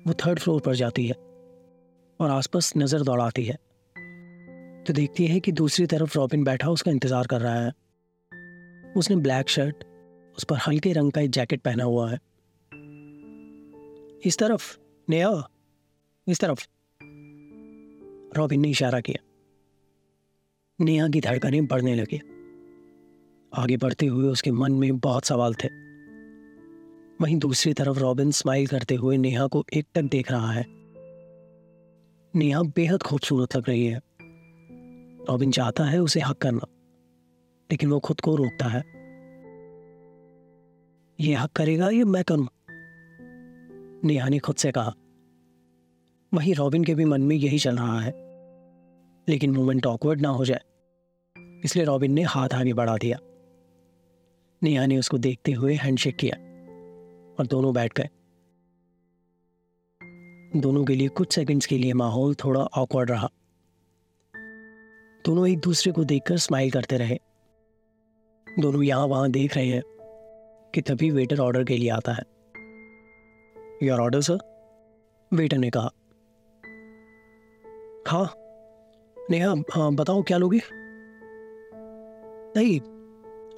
वो 0.07 0.13
थर्ड 0.13 0.39
फ्लोर 0.39 0.61
पर 0.61 0.75
जाती 0.75 1.07
है 1.07 1.15
और 2.19 2.29
आसपास 2.29 2.73
नज़र 2.77 3.01
दौड़ाती 3.01 3.45
है। 3.45 3.57
तो 4.87 4.93
देखती 4.93 5.27
है 5.27 5.39
कि 5.39 5.51
दूसरी 5.51 5.85
तरफ़ 5.85 6.17
रॉबिन 6.17 6.43
बैठा 6.43 6.69
उसका 6.69 6.91
इंतज़ार 6.91 7.27
कर 7.27 7.41
रहा 7.41 7.65
है। 7.65 7.71
उसने 8.93 9.15
ब्लैक 9.15 9.49
शर्ट, 9.49 9.75
उस 10.37 10.43
पर 10.43 10.55
हल्के 10.55 10.93
रंग 10.93 11.11
का 11.11 11.21
एक 11.21 11.29
जैकेट 11.29 11.61
पहना 11.61 11.83
हुआ 11.83 12.11
है। 12.11 12.19
इस 14.25 14.37
तरफ़, 14.39 14.77
नेहा, 15.09 15.49
इस 16.27 16.39
तरफ़। 16.39 16.67
रॉबिन 18.37 18.61
ने 18.61 18.69
इशारा 18.69 18.99
किया। 18.99 19.23
नेहा 20.85 21.07
की 21.07 21.21
धड़कनें 21.21 21.67
बढ़ने 21.67 21.95
लगी। 21.95 22.21
आगे 23.53 23.77
बढ़ते 23.77 24.05
हुए 24.05 24.29
उसके 24.29 24.51
मन 24.51 24.71
में 24.71 24.99
बहुत 24.99 25.25
सवाल 25.25 25.53
थे। 25.53 25.67
वहीं 27.21 27.37
दूसरी 27.37 27.73
तरफ़ 27.73 27.99
रॉबिन 27.99 28.31
स्माइल 28.31 28.67
करते 28.67 28.95
हुए 28.95 29.17
नेहा 29.17 29.47
को 29.47 29.65
एक 29.73 29.85
तक 29.95 30.01
देख 30.01 30.31
रहा 30.31 30.51
है। 30.51 30.65
नेहा 32.35 32.61
बेहद 32.61 33.03
खूबसूरत 33.03 33.55
लग 33.55 33.69
रही 33.69 33.85
है। 33.85 33.99
रॉबिन 35.29 35.51
चाहता 35.51 35.83
है 35.83 35.99
उसे 35.99 36.19
हक 36.19 36.37
करना, 36.37 36.67
लेकिन 37.69 37.89
वो 37.89 37.99
खुद 37.99 38.19
को 38.19 38.35
रोकता 38.35 38.65
है। 38.65 38.83
ये 41.19 41.33
हक 41.35 41.51
करेगा, 41.51 41.89
ये 41.89 42.03
मैं 42.03 42.23
करूँ 42.23 42.47
नेहा 44.03 44.29
ने 44.29 44.39
खुद 44.39 44.55
से 44.55 44.71
कहा। 44.71 44.93
वहीं 46.33 46.53
रॉबिन 46.55 46.83
के 46.83 46.95
भी 46.95 47.05
मन 47.05 47.21
में 47.21 47.35
यही 47.35 47.59
चल 47.59 47.77
रहा 47.77 47.99
है, 48.01 48.11
लेकिन 49.29 49.51
मोमेंट 49.51 49.85
ऑकवर्ड 49.85 50.21
ना 50.21 50.29
हो 50.29 50.45
जाए। 50.45 50.61
इसलिए 51.65 51.85
रॉबिन 51.85 52.11
ने 52.11 52.23
हाथ 52.23 52.49
आगे 52.53 52.73
बढ़ा 52.73 52.97
दिया। 52.97 53.17
नेहा 54.63 54.85
ने 54.85 54.97
उसको 54.97 55.17
देखते 55.17 55.51
हुए 55.51 55.75
हैंडशेक 55.75 56.15
किया 56.15 56.35
और 57.39 57.47
दोनों 57.47 57.73
बैठ 57.73 57.93
गए। 57.93 58.09
दोनों 60.59 60.85
के 60.85 60.95
लिए 60.95 61.07
कुछ 61.07 61.33
सेकंड्स 61.33 61.65
के 61.65 61.77
लिए 61.77 61.93
माहौल 61.93 62.35
थोड़ा 62.35 62.61
ऑकवर्ड 62.61 63.11
रहा। 63.11 63.29
दोनों 65.25 65.47
एक 65.47 65.59
दूसरे 65.59 65.91
को 65.91 66.03
देखकर 66.03 66.37
स्माइल 66.37 66.71
करते 66.71 66.97
रहे। 66.97 67.17
दोनों 68.59 68.81
यहाँ 68.83 69.07
वहाँ 69.07 69.29
देख 69.31 69.55
रहे 69.55 69.67
हैं 69.67 69.81
कि 70.73 70.81
तभी 70.81 71.11
वेटर 71.11 71.39
ऑर्डर 71.39 71.63
के 71.63 71.77
लिए 71.77 71.89
आता 71.89 72.11
है। 72.11 72.23
योर 73.83 73.99
ऑर्डर 73.99 74.21
सर 74.21 74.37
वेटर 75.33 75.57
ने 75.57 75.69
कहा। 75.69 75.89
हाँ। 78.07 78.33
नेहा 79.29 79.53
हाँ 79.73 79.93
बताओ 79.95 80.23
क्या 80.23 80.37
लोगे? 80.37 80.59
नहीं, 82.55 82.79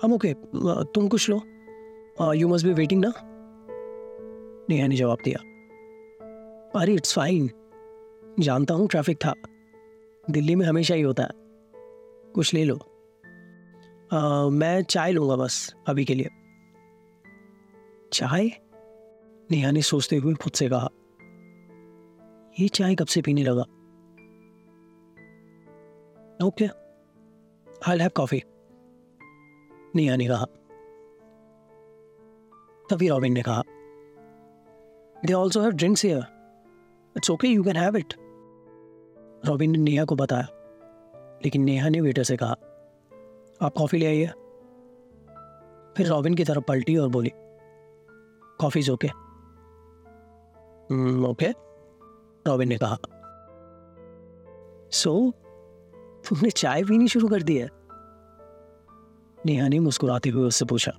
हम 0.03 0.13
ओके, 0.13 0.33
तुम 0.93 1.07
कुछ 1.07 1.29
लो। 1.29 2.33
यू 2.33 2.47
मस्ट 2.47 2.65
बी 2.65 2.73
वेटिंग 2.73 3.05
ना? 3.05 3.13
नेहा 4.69 4.87
ने 4.87 4.95
जवाब 4.95 5.17
दिया। 5.25 5.39
अरे 6.81 6.93
इट्स 6.93 7.13
फाइन 7.13 7.49
जानता 8.39 8.73
हूँ 8.73 8.87
ट्रैफ़िक 8.87 9.17
था। 9.17 9.33
दिल्ली 10.29 10.55
में 10.55 10.65
हमेशा 10.65 10.95
ही 10.95 11.01
होता 11.01 11.23
है। 11.23 11.42
कुछ 12.35 12.53
ले 12.53 12.63
लो। 12.63 12.75
आ, 14.13 14.49
मैं 14.49 14.81
चाय 14.83 15.11
लूँगा 15.11 15.35
बस 15.35 15.75
अभी 15.87 16.05
के 16.05 16.15
लिए। 16.15 16.29
चाय? 18.13 18.49
नेहा 19.51 19.71
ने 19.71 19.81
सोचते 19.81 20.15
हुए 20.15 20.33
खुद 20.33 20.53
से 20.53 20.69
कहा। 20.69 20.89
ये 22.59 22.67
चाय 22.67 22.95
कब 22.95 23.05
से 23.05 23.21
पीने 23.21 23.43
लगा? 23.43 23.61
Okay 26.45 26.65
I 27.91 27.99
have 27.99 28.09
coffee 28.15 28.41
Neha 29.95 30.15
ने 30.15 30.27
कहा। 30.27 30.45
तभी 32.89 33.09
रॉबिन 33.09 33.33
ने 33.33 33.41
कहा। 33.41 33.63
They 35.25 35.33
also 35.33 35.61
have 35.61 35.71
drinks 35.71 36.05
here 36.05 36.23
it's 37.17 37.31
okay 37.31 37.47
you 37.47 37.63
can 37.63 37.75
have 37.75 37.97
it 37.97 38.13
Robin 39.45 39.71
ने 39.71 39.77
नेहा 39.77 40.05
को 40.05 40.15
बताया। 40.15 40.47
लेकिन 41.43 41.63
नेहा 41.63 41.89
ने 41.89 42.01
वेटर 42.01 42.23
से 42.23 42.37
कहा 42.37 42.55
आप 43.61 43.73
कॉफ़ी 43.77 43.97
ले 43.97 44.05
आइए। 44.05 44.27
फिर 45.97 46.07
रॉबिन 46.07 46.35
की 46.35 46.43
तरफ़ 46.43 46.63
पलटी 46.63 46.97
और 46.97 47.09
बोली 47.09 47.31
कॉफ़ीज 48.59 48.89
ओके। 48.89 49.07
ओके 51.27 51.51
रॉबिन 52.47 52.69
ने 52.69 52.77
कहा। 52.77 52.97
सो 54.91 55.19
so, 55.19 55.33
तुमने 56.29 56.49
चाय 56.49 56.83
पीनी 56.83 57.07
शुरू 57.07 57.27
कर 57.27 57.41
दी 57.41 57.57
है? 57.57 57.69
नेहा 59.45 59.67
ने 59.67 59.79
मुस्कुराते 59.79 60.29
हुए 60.29 60.47
उससे 60.47 60.65
पूछा 60.65 60.91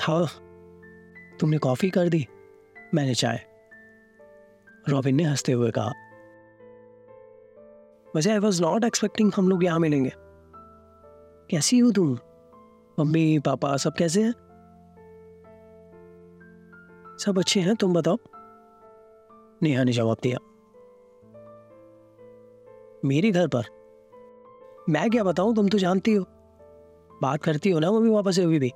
हाँ 0.00 0.26
तुमने 1.40 1.58
कॉफ़ी 1.58 1.90
कर 1.90 2.08
दी? 2.08 2.26
मैंने 2.94 3.14
चाय। 3.14 3.46
रॉबिन 4.88 5.14
ने 5.14 5.24
हँसते 5.24 5.52
हुए 5.52 5.70
कहा 5.70 5.92
वैसे 8.16 8.30
आई 8.30 8.38
वॉज़ 8.38 8.62
नॉट 8.62 8.84
एक्सपेक्टिंग 8.84 9.32
हम 9.36 9.48
लोग 9.48 9.64
यहाँ 9.64 9.78
मिलेंगे। 9.78 10.12
कैसी 11.50 11.78
हो 11.78 11.90
तुम? 11.90 12.18
मम्मी, 13.00 13.38
पापा, 13.38 13.76
सब 13.76 13.94
कैसे 13.94 14.22
हैं? 14.22 14.32
सब 17.18 17.38
अच्छे 17.38 17.60
हैं, 17.60 17.76
तुम 17.76 17.94
बताओ। 17.94 18.16
नेहा 19.62 19.84
ने 19.84 19.92
जवाब 19.92 20.16
दिया। 20.22 20.38
मेरे 23.04 23.30
घर 23.30 23.48
पर? 23.48 23.62
मैं 24.88 25.10
क्या 25.10 25.24
बताऊँ, 25.24 25.54
तुम 25.54 25.68
तो 25.68 25.78
जानती 25.78 26.14
हो। 26.14 26.24
बात 27.22 27.42
करती 27.42 27.70
हो 27.70 27.78
ना 27.78 27.90
मम्मी 27.90 28.14
पापा 28.14 28.30
से 28.30 28.42
अभी 28.42 28.58
भी? 28.58 28.72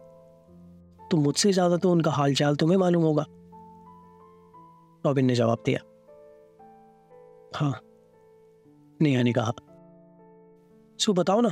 तो 1.11 1.17
मुझसे 1.17 1.53
ज़्यादा 1.53 1.77
तो 1.77 1.93
उनका 1.93 2.11
हालचाल 2.11 2.57
तुम्हें 2.57 2.79
मालूम 2.79 3.03
होगा। 3.03 3.25
रॉबिन 5.07 5.25
ने 5.25 5.35
जवाब 5.35 5.59
दिया। 5.67 5.81
हाँ। 7.55 7.81
नेहा 9.03 9.23
ने 9.23 9.33
कहा 9.33 9.53
सो 11.01 11.13
बताओ 11.13 11.41
ना, 11.41 11.49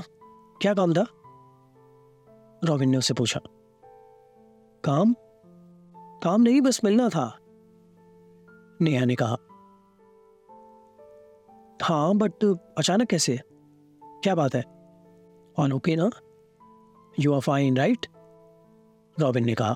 क्या 0.63 0.75
काम 0.75 0.93
था? 0.95 1.07
रॉबिन 2.65 2.91
ने 2.91 2.97
उसे 2.97 3.15
पूछा। 3.15 3.41
काम? 4.85 5.15
काम 6.23 6.43
नहीं, 6.43 6.61
बस 6.61 6.81
मिलना 6.85 7.09
था। 7.09 7.39
नेहा 8.81 9.05
ने 9.05 9.15
कहा 9.15 9.37
हाँ 11.83 12.15
बट 12.15 12.45
अचानक 12.79 13.09
कैसे? 13.09 13.41
क्या 14.03 14.35
बात 14.35 14.55
है? 14.55 14.63
ऑन 15.59 15.73
ओके 15.73 15.97
ना? 15.97 16.11
You 17.21 17.35
are 17.35 17.41
fine 17.41 17.77
right 17.77 18.07
Robin 19.21 19.45
ने 19.45 19.55
कहा। 19.55 19.75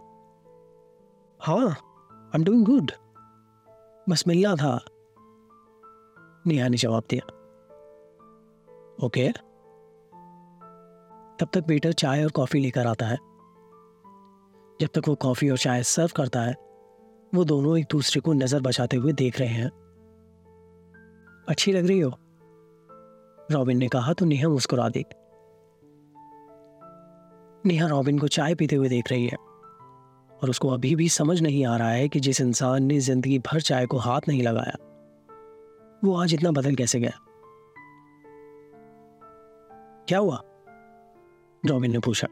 हाँ 1.40 1.68
आई 2.10 2.30
एम 2.34 2.44
डूइंग 2.44 2.64
गुड 2.66 2.90
बस 4.08 4.24
मिलना 4.28 4.56
था। 4.56 4.80
नेहा 6.46 6.68
ने 6.68 6.76
जवाब 6.76 7.02
दिया। 7.10 7.33
ओके? 8.98 9.28
तब 11.38 11.48
तक 11.54 11.64
वेटर 11.68 11.92
चाय 11.92 12.24
और 12.24 12.30
कॉफ़ी 12.30 12.60
लेकर 12.60 12.86
आता 12.86 13.06
है। 13.06 13.16
जब 14.80 14.88
तक 14.94 15.08
वो 15.08 15.14
कॉफ़ी 15.14 15.48
और 15.50 15.58
चाय 15.58 15.82
सर्व 15.82 16.10
करता 16.16 16.40
है, 16.40 16.54
वो 17.32 17.44
दोनों 17.44 17.78
एक 17.78 17.86
दूसरे 17.90 18.20
को 18.20 18.32
नज़र 18.32 18.60
बचाते 18.60 18.96
हुए 18.96 19.12
देख 19.12 19.40
रहे 19.40 19.48
हैं। 19.48 19.70
अच्छी 21.48 21.72
लग 21.72 21.86
रही 21.86 22.00
हो? 22.00 22.10
रॉबिन 23.50 23.78
ने 23.78 23.88
कहा 23.88 24.12
तो 24.12 24.26
नेहा 24.26 24.48
मुस्कुरा 24.48 24.88
दी। 24.88 25.04
नेहा 27.64 27.86
रॉबिन 27.88 28.18
को 28.18 28.28
चाय 28.28 28.54
पीते 28.54 28.76
हुए 28.76 28.88
देख 28.88 29.10
रही 29.10 29.26
है, 29.26 29.36
और 30.30 30.50
उसको 30.50 30.68
अभी 30.68 30.94
भी 30.96 31.08
समझ 31.08 31.40
नहीं 31.40 31.64
आ 31.66 31.76
रहा 31.76 31.90
है 31.90 32.08
कि 32.08 32.20
जिस 32.20 32.40
इंसान 32.40 32.84
ने 32.84 32.98
ज़िंदगी 33.00 33.38
भर 33.38 33.60
चाय 33.60 33.86
को 33.86 33.98
हाथ 33.98 34.28
नहीं 34.28 34.42
लगाया, 34.42 34.76
वो 36.02 36.16
आज 36.16 36.34
इतना 36.34 36.50
बदल 36.50 36.74
कैसे 36.74 37.00
गया? 37.00 37.18
क्या 40.08 40.18
हुआ? 40.18 40.42
रॉबिन 41.66 41.92
ने 41.92 41.98
पूछा। 41.98 42.28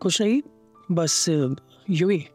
कुछ 0.00 0.22
नहीं, 0.22 0.42
बस 0.92 1.28
यू 1.90 2.08
ही। 2.08 2.28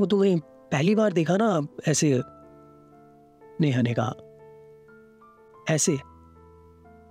वो 0.00 0.06
तुम्हें 0.06 0.38
पहली 0.40 0.94
बार 0.94 1.12
देखा 1.12 1.36
ना, 1.36 1.66
ऐसे, 1.88 2.22
नेहा 3.60 3.82
ने 3.82 3.94
कहा। 3.98 4.14
ऐसे 5.74 5.92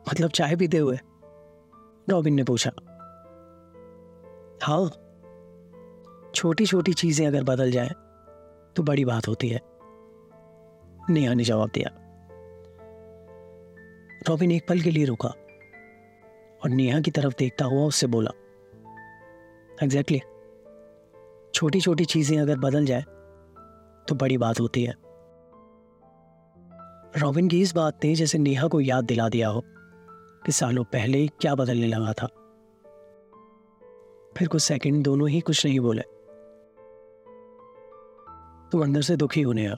मतलब 0.10 0.29
चाय 0.29 0.56
पीते 0.56 0.77
हुए। 0.77 1.00
रॉबिन 2.10 2.34
ने 2.34 2.44
पूछा। 2.44 2.72
हाँ 4.63 4.89
छोटी 6.36 6.65
छोटी 6.65 6.94
चीज़ें 6.94 7.27
अगर 7.27 7.44
बदल 7.44 7.72
जाए 7.72 7.89
तो 8.75 8.84
बड़ी 8.84 9.06
बात 9.06 9.27
होती 9.27 9.50
है। 9.50 9.62
नेहा 11.10 11.34
ने 11.34 11.44
जवाब 11.44 11.70
दिया। 11.70 12.06
रॉबिन 14.29 14.51
एक 14.51 14.67
पल 14.69 14.81
के 14.81 14.91
लिए 14.91 15.05
रुका 15.05 15.29
और 16.63 16.69
नेहा 16.69 17.00
की 17.00 17.12
तरफ़ 17.12 17.34
देखता 17.39 17.65
हुआ 17.65 17.86
उससे 17.86 18.07
बोला 18.07 18.31
एग्जैक्टली 19.84 20.17
exactly. 20.17 21.53
छोटी 21.53 21.81
छोटी 21.81 22.05
चीज़ें 22.05 22.39
अगर 22.39 22.60
बदल 22.60 22.86
जाए 22.86 23.01
तो 24.10 24.15
बड़ी 24.15 24.38
बात 24.38 24.60
होती 24.60 24.84
है. 24.84 24.93
रॉबिन 27.22 27.48
की 27.48 27.62
इस 27.62 27.75
बात 27.75 28.05
ने 28.05 28.15
जैसे 28.15 28.38
नेहा 28.38 28.67
को 28.67 28.81
याद 28.81 29.03
दिला 29.03 29.29
दिया 29.29 29.50
हो 29.50 29.63
कि 30.46 30.51
सालों 30.51 30.84
पहले 30.84 31.27
क्या 31.27 31.55
बदलने 31.55 31.88
लगा 31.88 32.13
था। 32.13 32.27
फिर 34.38 34.48
कुछ 34.48 34.62
सेकंड 34.62 35.03
दोनों 35.03 35.29
ही 35.29 35.41
कुछ 35.41 35.65
नहीं 35.65 35.79
बोले। 35.79 36.01
तुम 38.72 38.84
अंदर 38.84 39.01
से 39.01 39.15
दुखी 39.15 39.41
हो 39.41 39.53
नेहा। 39.53 39.75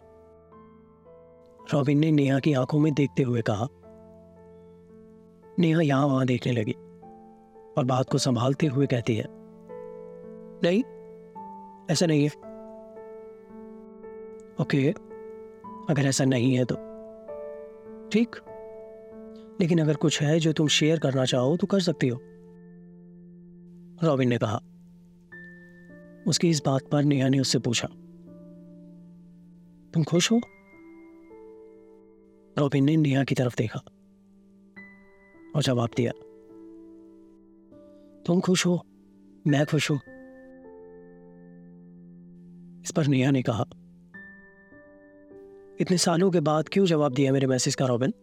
रॉबिन 1.74 2.00
ने 2.00 2.12
नेहा 2.12 2.40
की 2.40 2.54
आँखों 2.54 2.80
में 2.80 2.94
देखते 2.94 3.24
हुए 3.24 3.42
कहा 3.42 3.68
नेहा 5.60 5.82
यहाँ 5.82 6.08
वहाँ 6.08 6.26
देखने 6.26 6.52
लगी 6.52 6.72
और 7.78 7.86
बात 7.86 8.10
को 8.10 8.18
संभालते 8.18 8.68
हुए 8.68 8.88
कहती 8.88 9.16
है, 9.16 9.26
नहीं, 10.64 10.84
ऐसा 11.92 12.06
नहीं 12.06 12.24
है। 12.24 12.30
ओके, 14.62 14.90
अगर 15.90 16.06
ऐसा 16.06 16.26
नहीं 16.26 16.54
है 16.56 16.66
तो 16.66 16.76
ठीक, 18.10 18.36
लेकिन 19.62 19.82
अगर 19.82 19.96
कुछ 19.96 20.22
है 20.22 20.40
जो 20.40 20.54
तुम 20.54 20.68
शेयर 20.68 21.00
करना 21.00 21.26
चाहो 21.26 21.56
तो 21.58 21.68
कर 21.68 21.80
सकती 21.80 22.08
हो। 22.08 22.20
रॉबिन 24.04 24.30
ने 24.30 24.38
कहा। 24.38 24.60
उसकी 26.28 26.50
इस 26.50 26.62
बात 26.66 26.88
पर 26.92 27.04
नेहा 27.04 27.30
ने 27.30 27.40
उससे 27.40 27.60
पूछा, 27.60 27.88
तुम 29.94 30.04
खुश 30.04 30.32
हो? 30.32 30.40
रॉबिन 32.58 32.84
ने 32.84 32.96
नेहा 32.98 33.24
की 33.24 33.36
तरफ़ 33.36 33.56
देखा। 33.58 33.82
और 35.60 35.64
जवाब 35.64 35.90
दिया, 35.98 36.12
तुम 38.24 38.40
खुश 38.40 38.66
हो, 38.66 38.82
मैं 39.48 39.66
खुश 39.66 39.92
हूँ। 39.92 39.98
इस 42.84 42.92
पर 42.96 43.08
नेहा 43.08 43.32
ने 43.32 43.42
कहा, 43.42 43.66
इतने 45.82 45.98
सालों 45.98 46.32
के 46.32 46.40
बाद 46.40 46.70
क्यों 46.70 46.86
जवाब 46.86 47.14
दिया 47.14 47.34
मेरे 47.34 47.48
मैसेज 47.48 47.76
का, 47.76 47.86
रॉबिन? 47.86 48.14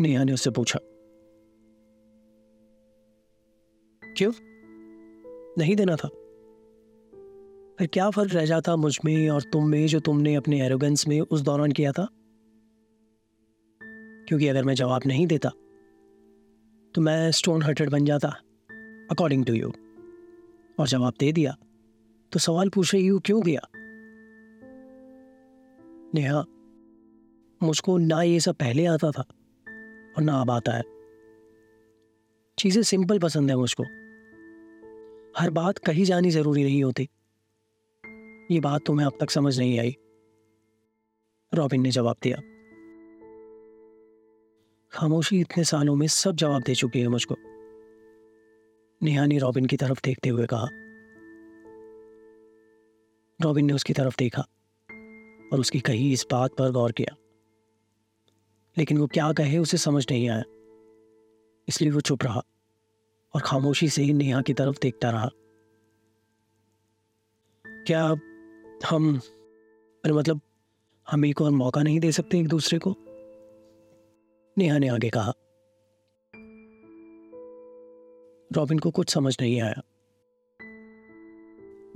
नेहा 0.00 0.24
ने 0.24 0.32
उससे 0.32 0.50
पूछा, 0.50 0.78
क्यों? 4.16 4.32
नहीं 5.58 5.76
देना 5.76 5.96
था। 5.96 6.08
फिर 7.78 7.88
क्या 7.92 8.10
फ़र्क 8.10 8.34
रह 8.34 8.46
जाता 8.46 8.76
मुझमें 8.76 9.30
और 9.30 9.42
तुम 9.42 9.68
में 9.68 9.86
जो 9.86 10.00
तुमने 10.00 10.34
अपने 10.34 10.64
एरोगेंस 10.66 11.06
में 11.08 11.20
उस 11.20 11.40
दौरान 11.40 11.72
किया 11.72 11.92
था? 11.92 12.08
क्योंकि 14.28 14.48
अगर 14.48 14.64
मैं 14.64 14.74
जवाब 14.74 15.02
नहीं 15.06 15.26
देता 15.26 15.50
तो 16.94 17.00
मैं 17.00 17.30
स्टोन 17.30 17.62
हर्टेड 17.62 17.90
बन 17.90 18.04
जाता 18.04 18.28
अकॉर्डिंग 19.10 19.44
टू 19.46 19.54
यू 19.54 19.68
और 20.78 20.88
जवाब 20.88 21.14
दे 21.20 21.32
दिया 21.32 21.56
तो 22.32 22.38
सवाल 22.38 22.68
पूछ 22.68 22.94
रही 22.94 23.06
हूँ 23.06 23.20
क्यों 23.20 23.42
किया? 23.42 23.60
नेहा, 26.14 26.44
मुझको 27.62 27.98
ना 27.98 28.22
ये 28.22 28.40
सब 28.40 28.54
पहले 28.54 28.86
आता 28.86 29.10
था, 29.10 29.22
और 30.16 30.22
ना 30.22 30.40
अब 30.40 30.50
आता 30.50 30.72
है। 30.72 30.82
चीज़ें 32.58 32.82
सिंपल 32.82 33.18
पसंद 33.18 33.50
है 33.50 33.56
मुझको। 33.56 33.82
हर 35.40 35.50
बात 35.50 35.78
कही 35.78 36.04
जानी 36.04 36.30
ज़रूरी 36.30 36.64
नहीं 36.64 36.84
होती। 36.84 37.08
ये 38.50 38.60
बात 38.60 38.84
तुम्हें 38.86 39.06
अब 39.06 39.12
तक 39.20 39.30
समझ 39.30 39.58
नहीं 39.58 39.78
आई। 39.80 39.96
रॉबिन 41.54 41.82
ने 41.82 41.90
जवाब 41.90 42.16
दिया 42.22 42.38
खामोशी 44.94 45.40
इतने 45.40 45.64
सालों 45.64 45.94
में 45.94 46.06
सब 46.06 46.32
जवाब 46.32 46.62
दे 46.62 46.74
चुकी 46.74 47.00
है 47.00 47.08
मुझको। 47.08 47.36
नेहा 49.02 49.26
ने 49.26 49.38
रॉबिन 49.38 49.66
की 49.66 49.76
तरफ़ 49.76 50.00
देखते 50.04 50.28
हुए 50.28 50.46
कहा। 50.46 50.66
रॉबिन 53.42 53.66
ने 53.66 53.72
उसकी 53.72 53.92
तरफ़ 53.92 54.16
देखा 54.18 54.42
और 55.52 55.60
उसकी 55.60 55.80
कही 55.80 56.12
इस 56.12 56.26
बात 56.30 56.50
पर 56.50 56.70
गौर 56.70 56.92
किया। 56.92 57.16
लेकिन 58.78 58.98
वो 58.98 59.06
क्या 59.06 59.32
कहे 59.32 59.58
उसे 59.58 59.76
समझ 59.76 60.06
नहीं 60.10 60.28
आया। 60.28 60.42
इसलिए 61.68 61.90
वो 61.90 62.00
चुप 62.00 62.22
रहा 62.22 62.44
और 63.34 63.40
खामोशी 63.40 63.88
से 63.88 64.02
ही 64.02 64.12
नेहा 64.12 64.42
की 64.42 64.54
तरफ़ 64.54 64.78
देखता 64.82 65.10
रहा। 65.10 65.30
क्या 67.66 68.14
हम 68.90 69.20
अरे 70.04 70.12
मतलब 70.12 70.40
हम 71.10 71.24
एक 71.24 71.42
और 71.42 71.50
मौका 71.50 71.82
नहीं 71.82 72.00
दे 72.00 72.12
सकते 72.12 72.38
एक 72.38 72.48
दूसरे 72.48 72.78
को? 72.78 72.96
नेहा 74.58 74.78
ने 74.78 74.88
आगे 74.88 75.10
कहा। 75.10 75.32
रॉबिन 78.56 78.78
को 78.78 78.90
कुछ 78.90 79.10
समझ 79.10 79.36
नहीं 79.40 79.60
आया। 79.60 79.82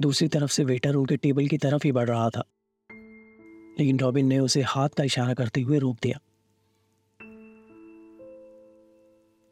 दूसरी 0.00 0.28
तरफ़ 0.28 0.50
से 0.50 0.64
वेटर 0.64 0.94
उनके 0.94 1.16
टेबल 1.16 1.46
की 1.46 1.58
तरफ़ 1.58 1.82
ही 1.84 1.92
बढ़ 1.92 2.08
रहा 2.08 2.30
था। 2.30 2.44
लेकिन 3.78 3.98
रॉबिन 3.98 4.26
ने 4.26 4.38
उसे 4.38 4.62
हाथ 4.62 4.88
का 4.88 5.04
इशारा 5.04 5.34
करते 5.34 5.60
हुए 5.60 5.78
रोक 5.78 5.96
दिया। 6.02 6.20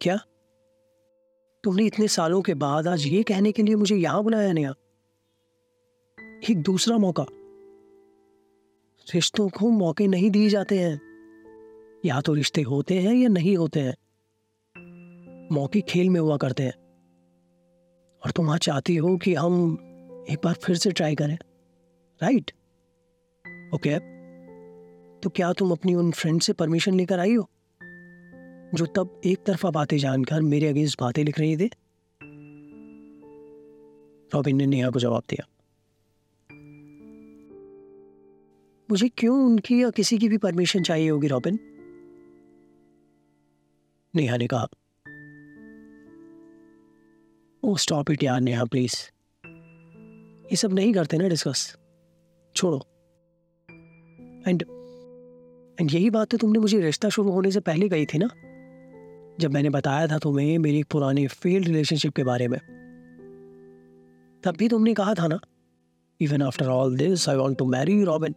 क्या? 0.00 0.16
तुमने 1.64 1.87
इतने 1.87 2.08
सालों 2.08 2.42
के 2.42 2.54
बाद 2.54 2.88
आज 2.88 3.06
ये 3.06 3.23
कहने 3.23 3.52
के 3.52 3.62
लिए 3.62 3.75
मुझे 3.75 3.96
यहाँ 3.96 4.23
बुलाया 4.23 4.52
नया 4.52 4.75
एक 6.50 6.62
दूसरा 6.62 6.99
मौका। 6.99 7.26
रिश्तों 9.14 9.49
को 9.49 9.70
मौके 9.70 10.06
नहीं 10.06 10.30
दिए 10.30 10.49
जाते 10.49 10.78
हैं। 10.78 11.13
या 12.04 12.20
तो 12.20 12.34
रिश्ते 12.34 12.62
होते 12.62 13.00
हैं 13.00 13.14
या 13.14 13.28
नहीं 13.28 13.56
होते 13.56 13.80
हैं। 13.80 13.94
मौके 15.52 15.80
खेल 15.80 16.11
में 16.11 16.20
हुआ 16.20 16.37
करते 16.37 16.62
हैं। 16.62 16.75
और 18.25 18.30
तुम 18.30 18.50
आज 18.50 18.61
चाहती 18.61 18.96
हो 18.96 19.16
कि 19.16 19.34
हम 19.34 19.76
एक 20.30 20.38
बार 20.44 20.54
फिर 20.54 20.76
से 20.76 20.90
ट्राई 20.90 21.14
करें 21.14 21.37
राइट 22.20 22.52
ओके 23.75 23.99
तो 25.20 25.30
क्या 25.30 25.52
तुम 25.52 25.73
अपनी 25.73 25.94
उन 25.94 26.11
फ्रेंड 26.11 26.40
से 26.40 26.52
परमिशन 26.52 26.94
लेकर 26.94 27.18
आई 27.18 27.34
हो, 27.34 27.49
जो 28.75 28.87
तब 28.87 29.20
एक 29.25 29.38
तरफा 29.47 29.71
बातें 29.71 29.99
जानकर 29.99 30.40
मेरे 30.40 30.69
अगेंस्ट 30.69 31.00
बातें 31.00 31.25
लिख 31.25 31.38
रही 31.38 31.56
थी? 31.56 31.71
रॉबिन 34.34 34.56
ने 34.56 34.67
नेहा 34.67 34.90
को 34.90 35.00
जवाब 35.00 35.23
दिया। 35.30 35.47
मुझे 38.90 39.08
क्यों 39.08 39.47
उनकी 39.47 39.82
या 39.82 39.90
किसी 39.90 40.19
की 40.19 40.28
भी 40.28 40.38
परमिशन 40.38 40.82
चाहिए 40.82 41.08
होगी, 41.08 41.26
रॉबिन? 41.26 41.58
नेहा 44.17 44.37
ने 44.37 44.47
कहा। 44.47 44.67
ओ 47.65 47.77
स्टॉप 47.77 48.11
इट 48.11 48.23
यार 48.23 48.41
नेहा 48.41 48.65
प्लीज़ 48.65 48.95
ये 50.45 50.57
सब 50.57 50.73
नहीं 50.73 50.93
करते 50.93 51.19
ना 51.19 51.29
डिस्कस 51.29 51.77
छोड़ो। 52.57 52.79
एंड 54.49 54.63
एंड 55.81 55.93
यही 55.93 56.11
बात 56.11 56.29
तो 56.29 56.37
तुमने 56.37 56.59
मुझे 56.59 56.81
रिश्ता 56.81 57.09
शुरू 57.09 57.31
होने 57.31 57.50
से 57.50 57.61
पहले 57.61 57.89
कही 57.89 58.07
थी 58.07 58.19
ना? 58.19 58.27
जब 59.41 59.53
मैंने 59.53 59.71
बताया 59.71 60.07
था 60.07 60.19
तुम्हें 60.19 60.59
मेरी 60.59 60.79
एक 60.79 60.87
पुरानी 60.87 61.27
फेल्ड 61.27 61.67
रिलेशनशिप 61.67 62.13
के 62.13 62.25
बारे 62.25 62.49
में। 62.49 62.59
तब 64.45 64.57
भी 64.59 64.69
तुमने 64.69 64.95
कहा 64.95 65.15
था 65.15 65.27
ना 65.27 65.41
even 66.21 66.43
after 66.43 66.67
all 66.67 66.97
this 66.97 67.29
I 67.29 67.37
want 67.37 67.59
to 67.59 67.65
marry 67.65 68.05
Robin 68.05 68.35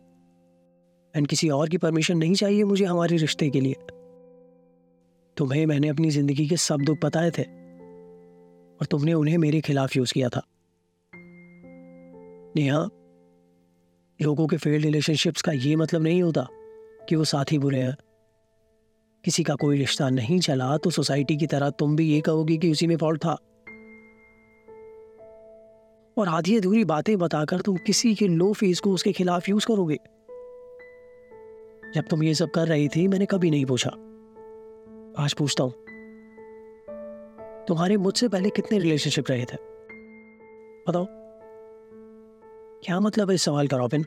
and 1.16 1.28
किसी 1.28 1.50
और 1.50 1.70
की 1.70 1.78
परमिशन 1.78 2.18
नहीं 2.18 2.34
चाहिए 2.34 2.64
मुझे 2.64 2.86
हमारे 2.86 3.18
रिश्ते 3.18 3.50
के 3.50 3.62
लिए। 3.62 3.76
तुम्हें 5.38 5.66
मैंने 5.66 5.88
अपनी 5.88 6.10
ज़िंदगी 6.10 6.48
के 6.48 6.58
सब 6.58 6.82
दुख 6.82 6.98
बताए 7.04 7.32
थे, 7.32 7.44
और 7.44 8.86
तुमने 8.86 9.14
उन्हें 9.14 9.38
मेरे 9.38 9.62
खिलाफ 9.62 9.96
यूज़ 9.96 10.14
किया 10.14 10.30
था। 10.30 10.42
नेहा, 12.56 12.88
लोगों 14.20 14.48
के 14.48 14.58
फेल्ड 14.58 14.86
रिलेशनशिप्स 14.86 15.42
का 15.42 15.52
ये 15.52 15.76
मतलब 15.76 16.04
नहीं 16.04 16.22
होता 16.22 16.48
कि 17.10 17.16
वो 17.16 17.24
साथी 17.24 17.58
बुरे 17.58 17.80
हैं। 17.80 17.96
किसी 19.24 19.44
का 19.44 19.56
कोई 19.56 19.78
रिश्ता 19.78 20.10
नहीं 20.10 20.40
चला 20.40 20.78
तो 20.78 20.90
सोसाइटी 20.90 21.38
की 21.38 21.48
तरह 21.48 21.70
तुम 21.70 21.96
भी 21.96 22.06
ये 22.06 22.22
कहोगी 22.22 22.58
कि 22.58 22.72
उसी 22.72 22.88
में 22.88 22.96
फॉल्ट 22.98 23.22
था। 23.22 23.38
और 26.18 26.28
आधी 26.28 26.58
अधूरी 26.58 26.84
बातें 26.86 27.18
बताकर 27.18 27.62
तुम 27.62 27.78
किसी 27.78 28.16
के 28.16 28.28
लो 28.28 28.52
फेस 28.54 28.80
को 28.80 28.92
उसके 28.92 29.12
खिलाफ 29.12 29.50
यूज़ 29.50 29.66
करोगे। 29.68 29.98
जब 31.96 32.08
तुम 32.10 32.24
ये 32.24 32.34
सब 32.34 32.50
कर 32.50 32.68
रही 32.68 32.88
थी, 32.88 33.08
मैंने 33.08 33.26
कभी 33.26 33.52
नहीं 33.52 33.66
पूछा। 33.66 33.92
आज 35.18 35.34
पूछता 35.34 35.64
हूँ। 35.64 35.72
तुम्हारे 37.68 37.98
मुझसे 37.98 38.28
पहले 38.28 38.50
कितने 38.50 38.80
रिलेशनशिप 38.80 39.26
रहे 39.30 39.46
थे? 39.46 39.56
बताओ। 40.88 41.06
क्या 42.84 43.00
मतलब 43.00 43.30
है 43.30 43.36
इस 43.36 43.42
सवाल 43.42 43.68
का, 43.68 43.78
रॉबिन? 43.78 44.06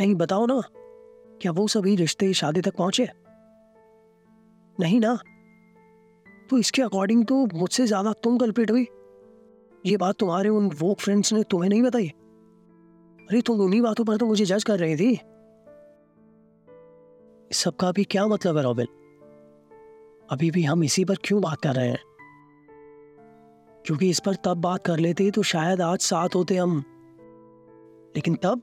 नहीं, 0.00 0.14
बताओ 0.14 0.46
ना। 0.46 0.60
क्या 1.42 1.52
वो 1.52 1.68
सभी 1.68 1.96
रिश्ते 1.96 2.32
शादी 2.34 2.60
तक 2.60 2.76
पहुँचे? 2.76 3.08
नहीं 4.80 5.00
ना। 5.00 5.18
तो 6.50 6.58
इसके 6.58 6.82
अकॉर्डिंग 6.82 7.26
तो 7.26 7.46
मुझसे 7.54 7.86
ज़्यादा 7.86 8.12
तुम 8.12 8.38
कल्प्रिट 8.38 8.70
हुई। 8.70 8.86
ये 9.86 9.96
बात 9.96 10.14
तुम्हारे 10.14 10.48
उन 10.48 10.70
वो 10.78 10.94
फ्रेंड्स 10.94 11.32
ने 11.32 11.42
तुम्हें 11.42 11.70
नहीं 11.70 11.82
बताई। 11.82 12.08
अरे, 12.08 13.40
तुम 13.40 13.60
उन्हीं 13.60 13.82
बातों 13.82 14.04
पर 14.04 14.16
तो 14.16 14.26
मुझे 14.26 14.44
जज 14.44 14.64
कर 14.64 14.78
रही 14.78 14.96
थी। 14.96 15.14
सबका 17.54 17.92
भी 17.92 18.04
क्या 18.04 18.26
मतलब 18.26 18.56
है, 18.56 18.62
रॉबिन? 18.62 18.86
अभी 20.30 20.50
भी 20.50 20.62
हम 20.62 20.82
इसी 20.84 21.04
पर 21.04 21.16
क्यों 21.24 21.40
बात 21.42 21.60
कर 21.60 21.74
रहे 21.74 21.88
हैं? 21.88 22.02
क्योंकि 23.86 24.08
इस 24.10 24.20
पर 24.20 24.34
तब 24.34 24.56
बात 24.56 24.84
कर 24.86 24.98
लेते 24.98 25.30
तो 25.30 25.42
शायद 25.42 25.80
आज 25.80 25.98
साथ 25.98 26.34
होते 26.34 26.56
हम। 26.56 26.78
लेकिन 28.16 28.34
तब? 28.34 28.62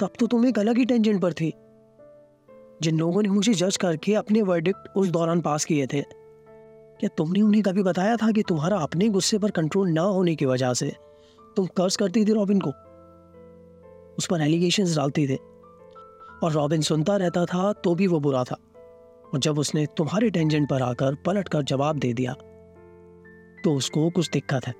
तब 0.00 0.12
तो 0.20 0.26
तुम 0.26 0.46
एक 0.46 0.58
अलग 0.58 0.78
ही 0.78 0.84
टेंशन 0.84 1.18
पर 1.18 1.32
थी, 1.32 1.52
जिन 2.82 2.98
लोगों 2.98 3.22
ने 3.22 3.28
मुझे 3.28 3.54
जज 3.54 3.76
करके 3.76 4.14
अपने 4.14 4.42
वर्डिक्ट 4.42 4.88
उस 4.96 5.08
दौरान 5.08 5.40
पास 5.40 5.64
किए 5.64 5.86
थे। 5.86 6.02
क्या 6.02 7.08
तुमने 7.08 7.42
उन्हें 7.42 7.62
कभी 7.62 7.82
बताया 7.82 8.16
था 8.16 8.30
कि 8.32 8.42
तुम्हारा 8.42 8.78
अपने 8.78 9.08
गुस्से 9.08 9.38
पर 9.38 9.50
कंट्रोल 9.50 9.88
ना 9.88 10.02
होने 10.02 10.34
की 10.36 10.46
वजह 10.46 10.74
से 10.74 10.92
तुम 11.56 11.66
कर्ज 11.66 11.96
करती 11.96 12.24
थी 12.24 12.32
रॉबिन 12.32 12.60
को? 12.60 12.70
उस 14.18 14.26
पर 14.26 14.40
एलिगेशन 14.40 14.94
डालती 14.96 15.28
थे, 15.28 15.36
और 16.42 16.52
रॉबिन 16.52 16.80
सुनता 16.80 17.16
रहता 17.16 17.44
था 17.44 17.72
तो 17.74 17.94
भी 17.94 18.06
वो 18.06 18.20
बुरा 18.20 18.44
था। 18.44 18.56
और 19.34 19.40
जब 19.40 19.58
उसने 19.58 19.86
तुम्हारे 19.86 20.30
टेंजेंट 20.30 20.70
पर 20.70 20.82
आकर 20.82 21.14
पलट 21.14 21.48
कर 21.48 21.62
जवाब 21.62 21.98
दे 21.98 22.12
दिया 22.12 22.32
तो 23.64 23.74
उसको 23.74 24.10
कुछ 24.10 24.30
दिक्कत 24.30 24.66
है। 24.66 24.74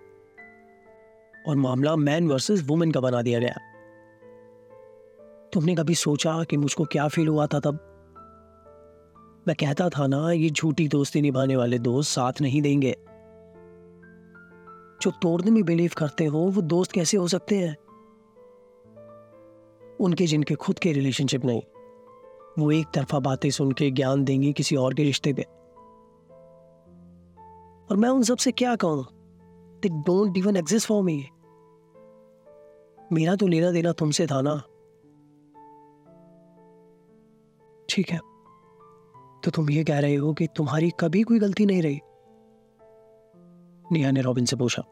और 1.49 1.57
मामला 1.57 1.97
मैन 1.97 2.29
वर्सेस 2.29 2.63
वुमेन 2.67 2.93
का 2.93 3.01
बना 3.01 3.23
दिया 3.23 3.39
गया। 3.39 3.55
तुमने 5.53 5.75
कभी 5.75 5.95
सोचा 5.95 6.45
कि 6.45 6.57
मुझको 6.57 6.85
क्या 6.85 7.09
फील 7.09 7.29
हुआ 7.29 7.47
था 7.47 7.61
तब? 7.61 7.79
मैं 9.49 9.57
कहता 9.61 9.89
था 9.89 10.07
ना, 10.07 10.33
ये 10.33 10.51
झूठी 10.51 10.89
दोस्ती 10.89 11.21
निभाने 11.21 11.57
वाले 11.57 11.79
दोस्त 11.79 12.11
साथ 12.11 12.33
नहीं 12.41 12.63
देंगे। 12.63 12.97
जो 15.03 15.11
तोड़ने 15.11 15.51
में 15.51 15.65
बिलीव 15.65 15.91
करते 15.97 16.25
हो, 16.25 16.39
वो 16.39 16.63
दोस्त 16.63 16.93
कैसे 16.93 17.17
हो 17.17 17.29
सकते 17.29 17.59
हैं? 17.59 17.77
उनके 20.01 20.27
जिनके 20.27 20.55
खुद 20.55 20.79
के 20.79 20.93
रिलेशनशिप 20.93 21.45
नहीं। 21.45 21.63
वो 22.59 22.71
एक 22.73 22.87
तरफा 22.95 23.19
बातें 23.19 23.51
सुन 23.51 23.73
के 23.73 23.91
ज्ञान 23.91 24.25
देंगे 24.25 24.53
किसी 24.53 24.77
और 24.77 24.95
के 24.95 25.03
रिश्ते 25.03 25.33
पे। 25.33 25.43
और 27.91 27.97
मैं 27.97 28.09
उन 28.09 28.23
सबसे 28.23 28.53
क्या 28.53 28.77
कहूँ? 28.77 29.07
They 29.83 29.89
don't 29.89 30.37
even 30.37 30.57
exist 30.57 30.89
for 30.89 31.03
me 31.03 31.27
मेरा 33.13 33.37
तो 33.37 33.47
लेना 33.47 33.71
देना 33.71 33.93
तुमसे 33.93 34.27
था 34.27 34.41
ना। 34.41 34.63
ठीक 37.89 38.11
है। 38.11 38.19
तो 39.45 39.51
तुम 39.51 39.71
ये 39.71 39.85
कह 39.85 39.99
रहे 39.99 40.15
हो 40.15 40.35
कि 40.35 40.47
तुम्हारी 40.47 40.91
कभी 41.01 41.23
कोई 41.23 41.39
गलती 41.39 41.67
नहीं 41.67 41.83
रही? 41.83 42.01
नेहा 43.93 44.11
ने 44.11 44.21
रॉबिन 44.21 44.45
से 44.45 44.57
पूछा। 44.57 44.83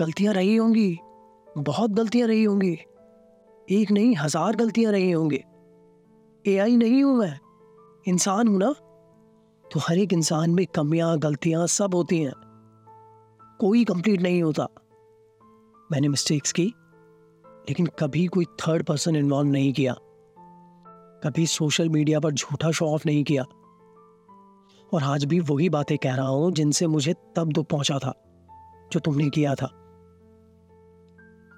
गलतियाँ 0.00 0.34
रही 0.34 0.56
होंगी। 0.56 0.98
बहुत 1.58 1.90
गलतियाँ 1.90 2.28
रही 2.28 2.44
होंगी। 2.44 2.78
एक 3.70 3.90
नहीं, 3.90 4.16
हज़ार 4.16 4.56
गलतियाँ 4.56 4.92
रही 4.92 5.10
होंगी। 5.10 5.40
एआई 6.46 6.76
नहीं 6.76 7.04
हूँ 7.04 7.16
मैं। 7.16 7.38
इंसान 8.08 8.48
हूँ 8.48 8.58
ना? 8.58 8.72
तो 9.72 9.80
हर 9.80 9.98
एक 9.98 10.12
इंसान 10.12 10.50
में 10.50 10.66
कमियाँ, 10.66 11.18
गलतियाँ 11.18 11.66
सब 11.66 11.94
होती 11.94 12.18
हैं। 12.18 12.32
कोई 13.60 13.84
कंप्लीट 13.84 14.20
नहीं 14.20 14.42
होता। 14.42 14.68
मैंने 15.92 16.08
मिस्टेक्स 16.08 16.52
की, 16.52 16.74
लेकिन 17.44 17.86
कभी 17.86 18.26
कोई 18.26 18.44
थर्ड 18.44 18.82
पर्सन 18.82 19.16
इन्वॉल्व 19.16 19.48
नहीं 19.48 19.72
किया। 19.72 19.96
कभी 21.24 21.46
सोशल 21.46 21.88
मीडिया 21.88 22.20
पर 22.20 22.30
झूठा 22.30 22.70
शो 22.70 22.86
ऑफ़ 22.86 23.02
नहीं 23.06 23.24
किया। 23.24 23.42
और 24.94 25.02
आज 25.02 25.24
भी 25.24 25.40
वही 25.40 25.68
बातें 25.68 25.98
कह 25.98 26.14
रहा 26.14 26.28
हूँ 26.28 26.52
जिनसे 26.52 26.86
मुझे 26.86 27.14
तब 27.36 27.52
दुख 27.52 27.66
पहुँचा 27.66 27.98
था, 27.98 28.14
जो 28.92 29.00
तुमने 29.00 29.30
किया 29.30 29.54
था। 29.54 29.66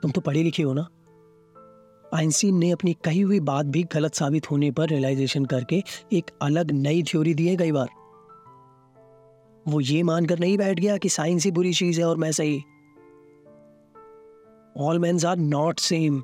तुम 0.02 0.10
तो 0.10 0.20
पढ़े 0.20 0.42
लिखे 0.42 0.62
हो 0.62 0.72
ना? 0.74 0.88
आइंस्टीन 2.14 2.58
ने 2.58 2.70
अपनी 2.70 2.96
कही 3.04 3.20
हुई 3.20 3.40
बात 3.40 3.66
भी 3.66 3.82
गलत 3.82 4.14
साबित 4.14 4.50
होने 4.50 4.70
पर 4.70 4.88
रियलाइजेशन 4.88 5.44
करके 5.44 5.82
एक 6.12 6.30
अलग 6.42 6.70
नई 6.70 7.02
थ्योरी 7.02 7.34
दी 7.34 7.46
है 7.48 7.56
कई 7.56 7.72
बार। 7.72 7.88
वो 9.68 9.80
ये 9.80 10.02
मानकर 10.02 10.38
नहीं 10.38 10.58
बैठ 10.58 10.80
गया 10.80 10.96
कि 10.96 11.08
साइंस 11.08 11.44
ही 11.44 11.50
बुरी 11.50 11.72
चीज़ 11.72 12.00
है 12.00 12.06
और 12.06 12.16
मैं 12.16 12.32
सही। 12.32 12.58
ऑल 14.78 14.98
मैं 14.98 15.26
आर 15.26 15.36
नॉट 15.36 15.78
सेम 15.78 16.22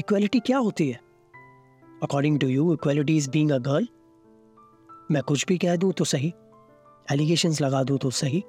इक्वलिटी 0.00 0.40
क्या 0.40 0.58
होती 0.58 0.88
है? 0.88 1.00
According 2.02 2.40
to 2.40 2.46
you 2.46 2.72
equality 2.72 3.16
is 3.16 3.30
being 3.30 3.50
a 3.50 3.58
girl 3.58 3.88
मैं 5.10 5.22
कुछ 5.22 5.46
भी 5.46 5.58
कह 5.58 5.76
दूँ 5.76 5.92
तो 5.92 6.04
सही। 6.04 6.34
एलिगेशन 7.12 7.54
लगा 7.60 7.82
दूँ 7.82 7.98
तो 7.98 8.10
सही। 8.10 8.44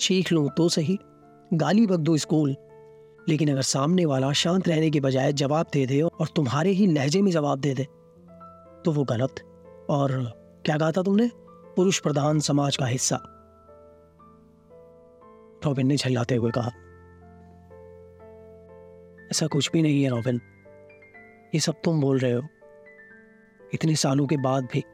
चीख 0.00 0.32
लूँ 0.32 0.50
तो 0.56 0.68
सही। 0.68 0.98
गाली 1.54 1.86
बक 1.86 1.96
दो 1.96 2.16
स्कूल। 2.16 2.56
लेकिन 3.28 3.50
अगर 3.52 3.62
सामने 3.62 4.04
वाला 4.04 4.32
शांत 4.32 4.68
रहने 4.68 4.90
के 4.90 5.00
बजाय 5.00 5.32
जवाब 5.32 5.66
दे 5.72 5.86
दे 5.86 6.00
और 6.00 6.26
तुम्हारे 6.36 6.70
ही 6.70 6.86
लहजे 6.86 7.22
में 7.22 7.30
जवाब 7.32 7.60
दे 7.60 7.74
दे 7.74 7.84
तो 8.84 8.92
वो 8.92 9.04
गलत। 9.04 9.34
और 9.90 10.12
क्या 10.64 10.78
कहा 10.78 10.92
था 10.92 11.02
तुमने? 11.02 11.30
पुरुष 11.76 12.00
प्रधान 12.00 12.40
समाज 12.40 12.76
का 12.76 12.86
हिस्सा। 12.86 13.16
रॉबिन 15.66 15.86
ने 15.86 15.96
झल्लाते 15.96 16.36
हुए 16.36 16.50
कहा, 16.50 16.70
ऐसा 19.30 19.46
कुछ 19.46 19.70
भी 19.72 19.82
नहीं 19.82 20.02
है 20.02 20.10
रॉबिन। 20.10 20.40
ये 21.54 21.60
सब 21.60 21.74
तुम 21.84 22.00
बोल 22.00 22.18
रहे 22.18 22.32
हो। 22.32 22.42
इतने 23.74 23.94
सालों 23.96 24.26
के 24.26 24.36
बाद 24.36 24.68
भी। 24.72 24.84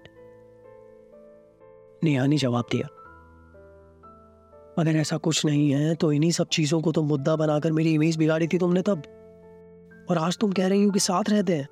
नेहा 2.05 2.27
ने 2.27 2.37
जवाब 2.37 2.64
दिया। 2.73 2.97
अगर 4.79 4.97
ऐसा 4.97 5.17
कुछ 5.19 5.45
नहीं 5.47 5.71
है 5.71 5.95
तो 5.95 6.11
इन्हीं 6.12 6.31
सब 6.33 6.49
चीज़ों 6.49 6.81
को 6.81 6.93
तो 6.93 7.03
मुद्दा 7.05 7.35
बनाकर 7.37 7.73
मेरी 7.73 7.95
इमेज 7.95 8.17
बिगाड़ी 8.17 8.49
थी 8.49 8.59
तुमने 8.59 8.83
तब। 8.83 9.03
और 10.11 10.19
आज 10.19 10.38
तुम 10.38 10.53
कह 10.53 10.69
रही 10.69 10.85
हो 10.85 10.91
कि 10.91 11.01
साथ 11.01 11.31
रहते 11.31 11.57
हैं। 11.57 11.69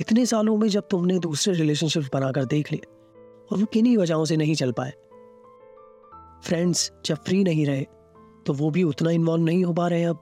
इतने 0.00 0.24
सालों 0.26 0.56
में 0.56 0.68
जब 0.68 0.88
तुमने 0.90 1.18
दूसरे 1.18 1.54
रिलेशनशिप 1.54 2.08
बनाकर 2.14 2.44
देख 2.46 2.72
लिए, 2.72 2.82
और 3.48 3.58
वो 3.58 3.64
किन्हीं 3.64 3.96
वजहों 3.98 4.24
से 4.24 4.36
नहीं 4.36 4.54
चल 4.54 4.72
पाए। 4.72 4.92
फ्रेंड्स 6.44 6.90
जब 7.06 7.16
फ्री 7.16 7.42
नहीं 7.44 7.66
रहे 7.66 7.86
तो 8.46 8.52
वो 8.52 8.70
भी 8.70 8.82
उतना 8.84 9.10
इन्वॉल्व 9.10 9.44
नहीं 9.44 9.64
हो 9.64 9.72
पा 9.74 9.88
रहे 9.88 10.04
अब। 10.04 10.20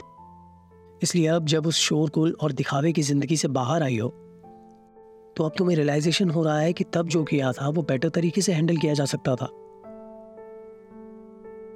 इसलिए 1.02 1.26
अब 1.28 1.46
जब 1.46 1.66
उस 1.66 1.78
शोरगुल 1.78 2.36
और 2.42 2.52
दिखावे 2.52 2.92
की 2.92 3.02
ज़िंदगी 3.02 3.36
से 3.36 3.48
बाहर 3.50 3.82
आई 3.82 3.98
हो 3.98 4.08
तो 5.36 5.44
अब 5.44 5.52
तुम्हें 5.58 5.76
रियलाइजेशन 5.76 6.30
हो 6.30 6.42
रहा 6.44 6.58
है 6.58 6.72
कि 6.72 6.84
तब 6.84 7.08
जो 7.08 7.22
किया 7.24 7.52
था, 7.52 7.68
वो 7.68 7.82
बेटर 7.82 8.08
तरीके 8.10 8.40
से 8.40 8.52
हैंडल 8.52 8.76
किया 8.76 8.94
जा 8.94 9.04
सकता 9.06 9.34
था। 9.36 9.48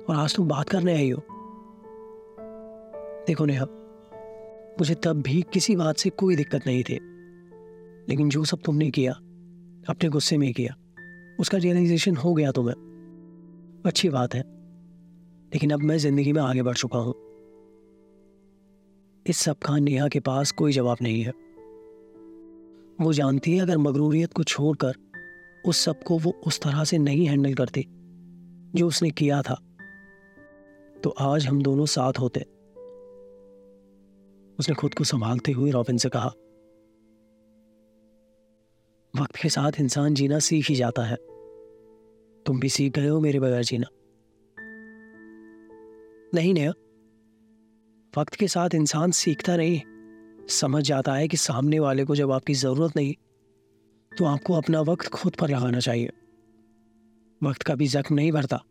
और 0.09 0.17
आज 0.17 0.35
तुम 0.37 0.49
बात 0.49 0.69
करने 0.69 0.95
आई 0.95 1.11
हो। 1.11 1.23
देखो 3.27 3.45
नेहा, 3.45 3.65
मुझे 4.81 4.95
तब 4.95 5.23
भी 5.23 5.43
किसी 5.53 5.77
बात 5.77 5.97
से 5.97 6.11
कोई 6.11 6.37
दिक्कत 6.37 6.67
नहीं 6.67 6.83
थी। 6.83 6.99
लेकिन 8.09 8.29
जो 8.29 8.45
सब 8.45 8.59
तुमने 8.65 8.91
किया, 8.91 9.13
अपने 9.89 10.09
गुस्से 10.09 10.39
में 10.39 10.53
किया, 10.53 10.77
उसका 11.41 11.59
रियलाइजेशन 11.59 12.17
हो 12.17 12.35
गया 12.35 12.51
तुम्हें 12.51 13.83
अच्छी 13.87 14.09
बात 14.09 14.35
है। 14.35 14.41
लेकिन 15.55 15.71
अब 15.71 15.81
मैं 15.81 15.99
ज़िंदगी 15.99 16.33
में 16.33 16.43
आगे 16.43 16.63
बढ़ 16.63 16.77
चुका 16.77 16.99
हूँ। 16.99 17.15
इस 19.27 19.37
सब 19.37 19.59
का 19.59 19.79
नेहा 19.79 20.09
के 20.09 20.21
पास 20.21 20.53
कोई 20.53 20.73
जवाब 20.73 20.97
नहीं 21.03 21.23
है। 21.23 21.33
वो 23.01 23.13
जानती 23.13 23.57
है 23.57 23.61
अगर 23.61 23.79
मगरूरियत 23.79 24.33
को 24.33 24.45
छोड़कर 24.45 24.95
उस 25.65 25.85
सबको 25.85 26.19
वो 26.19 26.41
उस 26.47 26.61
तरह 26.61 26.85
से 26.85 26.99
नहीं 26.99 27.27
हैंडल 27.27 27.55
करती, 27.55 27.87
जो 28.75 28.87
उसने 28.87 29.11
किया 29.11 29.43
था। 29.43 29.68
तो 31.05 31.11
आज 31.11 31.47
हम 31.47 31.63
दोनों 31.63 31.87
साथ 31.87 32.19
होते। 32.19 32.41
उसने 34.59 34.75
खुद 34.75 34.95
को 34.95 35.05
संभालते 35.05 35.53
हुए 35.53 35.71
रॉबिन 35.71 35.99
से 35.99 36.09
कहा, 36.09 36.29
वक्त 39.15 39.37
के 39.37 39.49
साथ 39.49 39.81
इंसान 39.81 40.15
जीना 40.15 40.39
सीख 40.39 40.69
ही 40.69 40.75
जाता 40.75 41.03
है। 41.03 41.17
तुम 42.47 42.61
भी 42.61 42.69
सीख 42.69 42.93
गए 42.93 43.09
हो 43.09 43.21
मेरे 43.21 43.41
बगैर 43.41 43.65
जीना। 43.65 43.87
नहीं 46.35 46.55
नया 46.55 46.71
वक्त 48.15 48.35
के 48.35 48.49
साथ 48.49 48.75
इंसान 48.75 49.11
सीखता 49.11 49.57
नहीं। 49.57 49.81
समझ 50.49 50.83
जाता 50.85 51.15
है 51.15 51.29
कि 51.29 51.37
सामने 51.37 51.79
वाले 51.81 52.05
को 52.05 52.15
जब 52.17 52.33
आपकी 52.33 52.55
ज़रूरत 52.55 52.97
नहीं 52.97 53.15
तो 54.13 54.25
आपको 54.25 54.55
अपना 54.55 54.81
वक्त 54.81 55.09
खुद 55.09 55.35
पर 55.35 55.49
लगाना 55.49 55.81
चाहिए। 55.81 56.11
वक्त 57.43 57.63
का 57.63 57.75
भी 57.75 57.87
जख्म 57.87 58.15
नहीं 58.15 58.33
भरता। 58.33 58.63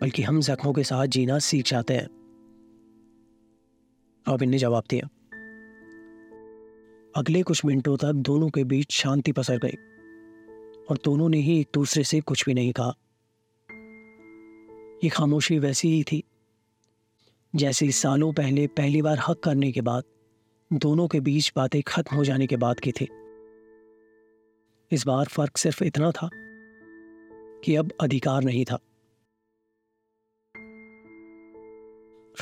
बल्कि 0.00 0.22
हम 0.22 0.40
जख्मों 0.40 0.72
के 0.72 0.84
साथ 0.84 1.06
जीना 1.06 1.38
सीख 1.38 1.66
जाते 1.66 1.94
हैं। 1.94 2.08
रॉबिन 4.28 4.50
ने 4.50 4.58
जवाब 4.58 4.84
दिया। 4.90 5.08
अगले 7.16 7.42
कुछ 7.42 7.64
मिनटों 7.64 7.96
तक 7.96 8.12
दोनों 8.12 8.48
के 8.50 8.64
बीच 8.64 8.92
शांति 8.92 9.32
पसर 9.32 9.58
गई, 9.58 9.76
और 10.90 10.98
दोनों 11.04 11.28
ने 11.28 11.38
ही 11.38 11.60
एक 11.60 11.68
दूसरे 11.74 12.04
से 12.04 12.20
कुछ 12.20 12.44
भी 12.44 12.54
नहीं 12.54 12.72
कहा। 12.72 12.94
ये 15.04 15.08
खामोशी 15.08 15.58
वैसी 15.58 15.88
ही 15.88 16.02
थी, 16.02 16.22
जैसे 17.56 17.90
सालों 17.90 18.32
पहले 18.32 18.66
पहली 18.66 19.02
बार 19.02 19.18
हक 19.28 19.40
करने 19.40 19.72
के 19.72 19.80
बाद 19.80 20.04
दोनों 20.72 21.08
के 21.08 21.20
बीच 21.20 21.52
बातें 21.56 21.82
खत्म 21.82 22.16
हो 22.16 22.24
जाने 22.24 22.46
के 22.46 22.56
बाद 22.56 22.80
की 22.80 22.92
थी। 22.92 23.08
इस 24.90 25.06
बार 25.06 25.26
फ़र्क 25.26 25.56
सिर्फ़ 25.56 25.84
इतना 25.84 26.10
था 26.10 26.30
कि 27.64 27.74
अब 27.74 27.92
अधिकार 28.00 28.42
नहीं 28.42 28.64
था। 28.64 28.78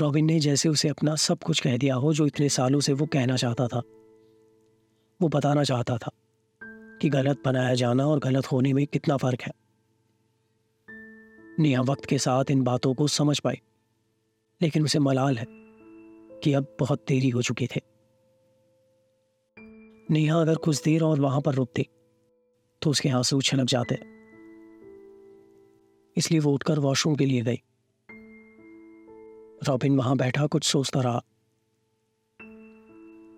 रॉबिन 0.00 0.24
ने 0.24 0.40
जैसे 0.40 0.68
उसे 0.68 0.88
अपना 0.88 1.14
सब 1.16 1.38
कुछ 1.38 1.60
कह 1.60 1.76
दिया 1.76 1.94
हो, 1.94 2.12
जो 2.12 2.26
इतने 2.26 2.48
सालों 2.48 2.80
से 2.80 2.92
वो 2.92 3.06
कहना 3.06 3.36
चाहता 3.36 3.68
था। 3.68 3.82
वो 5.22 5.28
बताना 5.28 5.64
चाहता 5.64 5.98
था 5.98 6.10
कि 7.00 7.08
गलत 7.08 7.42
बनाया 7.44 7.74
जाना 7.74 8.06
और 8.06 8.18
गलत 8.18 8.46
होने 8.46 8.72
में 8.72 8.86
कितना 8.86 9.16
फ़र्क 9.16 9.42
है। 9.42 9.52
निया 11.58 11.80
वक्त 11.80 12.04
के 12.04 12.18
साथ 12.18 12.44
इन 12.50 12.62
बातों 12.62 12.94
को 12.94 13.06
समझ 13.08 13.38
पाई, 13.40 13.60
लेकिन 14.62 14.84
उसे 14.84 14.98
मलाल 14.98 15.38
है 15.38 15.46
कि 16.42 16.52
अब 16.52 16.76
बहुत 16.80 17.04
देरी 17.08 17.28
हो 17.28 17.42
चुकी 17.42 17.66
थे। 17.66 17.80
नेहा 20.10 20.40
अगर 20.40 20.54
कुछ 20.54 20.82
देर 20.82 21.02
और 21.02 21.20
वहाँ 21.20 21.40
पर 21.40 21.54
रुकती 21.54 21.88
तो 22.82 22.90
उसके 22.90 23.08
आँसू 23.08 23.40
छनक 23.40 23.66
जाते। 23.66 23.94
इसलिए 26.16 26.40
वो 26.40 26.52
उठकर 26.52 26.78
वॉशरूम 26.78 27.16
के 27.16 27.26
लिए 27.26 27.42
गई। 27.42 27.62
रॉबिन 29.60 29.96
वहाँ 29.96 30.16
बैठा, 30.16 30.46
कुछ 30.46 30.64
सोचता 30.64 31.00
रहा। 31.00 31.20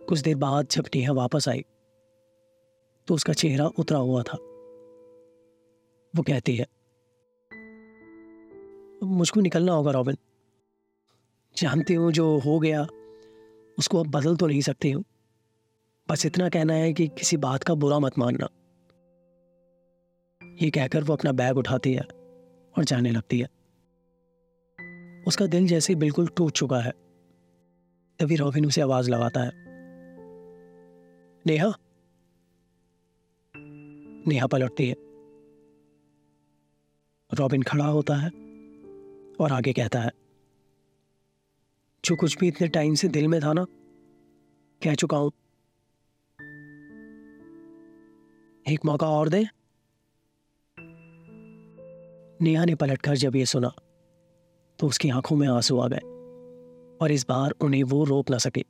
कुछ 0.09 0.21
देर 0.21 0.37
बाद 0.37 0.67
जब 0.71 0.85
नेहा 0.95 1.13
वापस 1.13 1.49
आई 1.49 1.65
तो 3.09 3.15
उसका 3.15 3.33
चेहरा 3.33 3.67
उतरा 3.79 3.99
हुआ 3.99 4.23
था। 4.23 4.39
वो 6.15 6.23
कहती 6.23 6.55
है, 6.57 6.67
मुझको 9.03 9.41
निकलना 9.41 9.73
होगा, 9.73 9.91
रॉबिन। 9.91 10.17
जानती 11.57 11.95
हूँ 11.95 12.13
जो 12.13 12.39
हो 12.39 12.59
गया, 12.59 12.87
उसको 13.79 14.01
अब 14.01 14.11
बदल 14.11 14.37
तो 14.37 14.47
नहीं 14.47 14.61
सकती 14.61 14.91
हूँ। 14.91 15.05
बस 16.09 16.27
इतना 16.27 16.49
कहना 16.49 16.75
है 16.75 16.93
कि 16.93 17.07
किसी 17.09 17.37
बात 17.37 17.63
का 17.63 17.75
बुरा 17.75 17.99
मत 17.99 18.19
मानना। 18.19 18.49
ये 20.63 20.71
कहकर 20.71 21.05
वो 21.05 21.13
अपना 21.13 21.33
बैग 21.33 21.57
उठाती 21.57 21.93
है 21.95 22.03
और 22.75 22.85
जाने 22.85 23.11
लगती 23.11 23.39
है। 23.41 23.58
उसका 25.29 25.47
दिल 25.47 25.67
जैसे 25.67 25.95
बिल्कुल 25.95 26.29
टूट 26.29 26.53
चुका 26.53 26.81
है। 26.81 26.91
तभी 28.19 28.37
रॉबिन 28.37 28.67
उसे 28.67 28.81
आवाज़ 28.81 29.11
लगाता 29.11 29.41
है। 29.41 29.53
नेहा? 31.47 31.73
नेहा 34.27 34.47
पलटती 34.47 34.89
है। 34.89 34.95
रॉबिन 37.35 37.63
खड़ा 37.63 37.87
होता 37.87 38.15
है 38.15 38.29
और 39.41 39.53
आगे 39.53 39.73
कहता 39.73 40.01
है, 40.01 40.11
जो 42.05 42.17
कुछ 42.17 42.39
भी 42.39 42.49
इतने 42.49 42.69
टाइम 42.69 42.95
से 42.95 43.09
दिल 43.09 43.29
में 43.29 43.41
था 43.43 43.53
ना, 43.53 43.65
कह 44.83 44.95
चुका 44.95 45.17
हूँ। 45.17 45.33
एक 48.73 48.79
मौका 48.85 49.09
और 49.09 49.29
दे? 49.29 49.47
नेहा 52.45 52.65
ने 52.65 52.75
पलटकर 52.75 53.17
जब 53.17 53.37
ये 53.37 53.47
सुना 53.47 53.73
तो 54.79 54.87
उसकी 54.87 55.11
आँखों 55.11 55.37
में 55.37 55.49
आँसू 55.49 55.79
आ 55.79 55.89
गए 55.89 56.01
और 57.03 57.11
इस 57.11 57.27
बार 57.29 57.51
उन्हें 57.51 57.83
वो 57.83 58.05
रोक 58.05 58.31
ना 58.31 58.39
सके। 58.39 58.65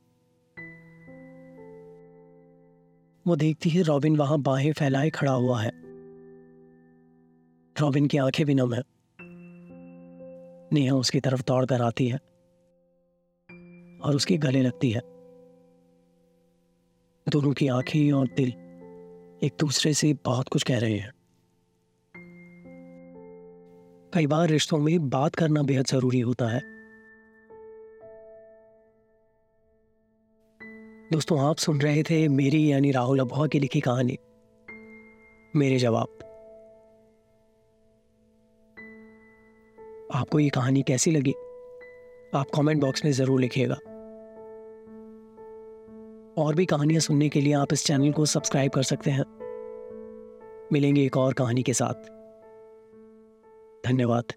वो 3.27 3.35
देखती 3.35 3.69
है 3.69 3.81
रॉबिन 3.81 4.17
वहाँ 4.17 4.39
बाहें 4.39 4.73
फैलाए 4.73 5.09
खड़ा 5.09 5.31
हुआ 5.31 5.61
है। 5.61 5.71
रॉबिन 7.81 8.07
की 8.07 8.17
आँखें 8.17 8.45
भी 8.45 8.53
नम 8.53 8.73
है। 8.73 8.81
नेहा 10.73 10.95
उसकी 10.95 11.19
तरफ़ 11.19 11.41
दौड़ 11.47 11.65
कर 11.65 11.81
आती 11.81 12.07
है 12.07 12.17
और 13.99 14.15
उसके 14.15 14.37
गले 14.37 14.61
लगती 14.61 14.91
है। 14.91 15.01
दोनों 17.29 17.53
की 17.53 17.67
आँखें 17.67 18.11
और 18.11 18.27
दिल 18.27 18.49
एक 19.43 19.51
दूसरे 19.59 19.93
से 19.93 20.13
बहुत 20.13 20.49
कुछ 20.49 20.63
कह 20.63 20.79
रहे 20.79 20.97
हैं। 20.97 21.18
कई 24.13 24.27
बार 24.27 24.47
रिश्तों 24.49 24.77
में 24.77 25.09
बात 25.09 25.35
करना 25.35 25.61
बेहद 25.61 25.85
ज़रूरी 25.85 26.19
होता 26.19 26.47
है। 26.47 26.59
दोस्तों, 31.11 31.39
आप 31.39 31.57
सुन 31.57 31.81
रहे 31.81 32.03
थे 32.03 32.27
मेरी 32.27 32.71
यानी 32.71 32.91
राहुल 32.91 33.19
अबुआ 33.19 33.47
की 33.47 33.59
लिखी 33.59 33.79
कहानी। 33.79 34.17
मेरे 35.55 35.77
जवाब। 35.77 36.07
आपको 40.15 40.39
ये 40.39 40.49
कहानी 40.49 40.81
कैसी 40.81 41.11
लगी? 41.11 41.33
आप 42.35 42.45
कमेंट 42.55 42.81
बॉक्स 42.81 43.05
में 43.05 43.11
ज़रूर 43.11 43.41
लिखिएगा। 43.41 43.75
और 46.43 46.55
भी 46.55 46.65
कहानियाँ 46.65 47.01
सुनने 47.01 47.29
के 47.29 47.41
लिए 47.41 47.53
आप 47.53 47.73
इस 47.73 47.85
चैनल 47.85 48.11
को 48.11 48.25
सब्सक्राइब 48.25 48.71
कर 48.71 48.83
सकते 48.83 49.11
हैं। 49.11 49.25
मिलेंगे 50.73 51.05
एक 51.05 51.17
और 51.17 51.33
कहानी 51.33 51.63
के 51.63 51.73
साथ। 51.73 52.18
धन्यवाद। 53.89 54.33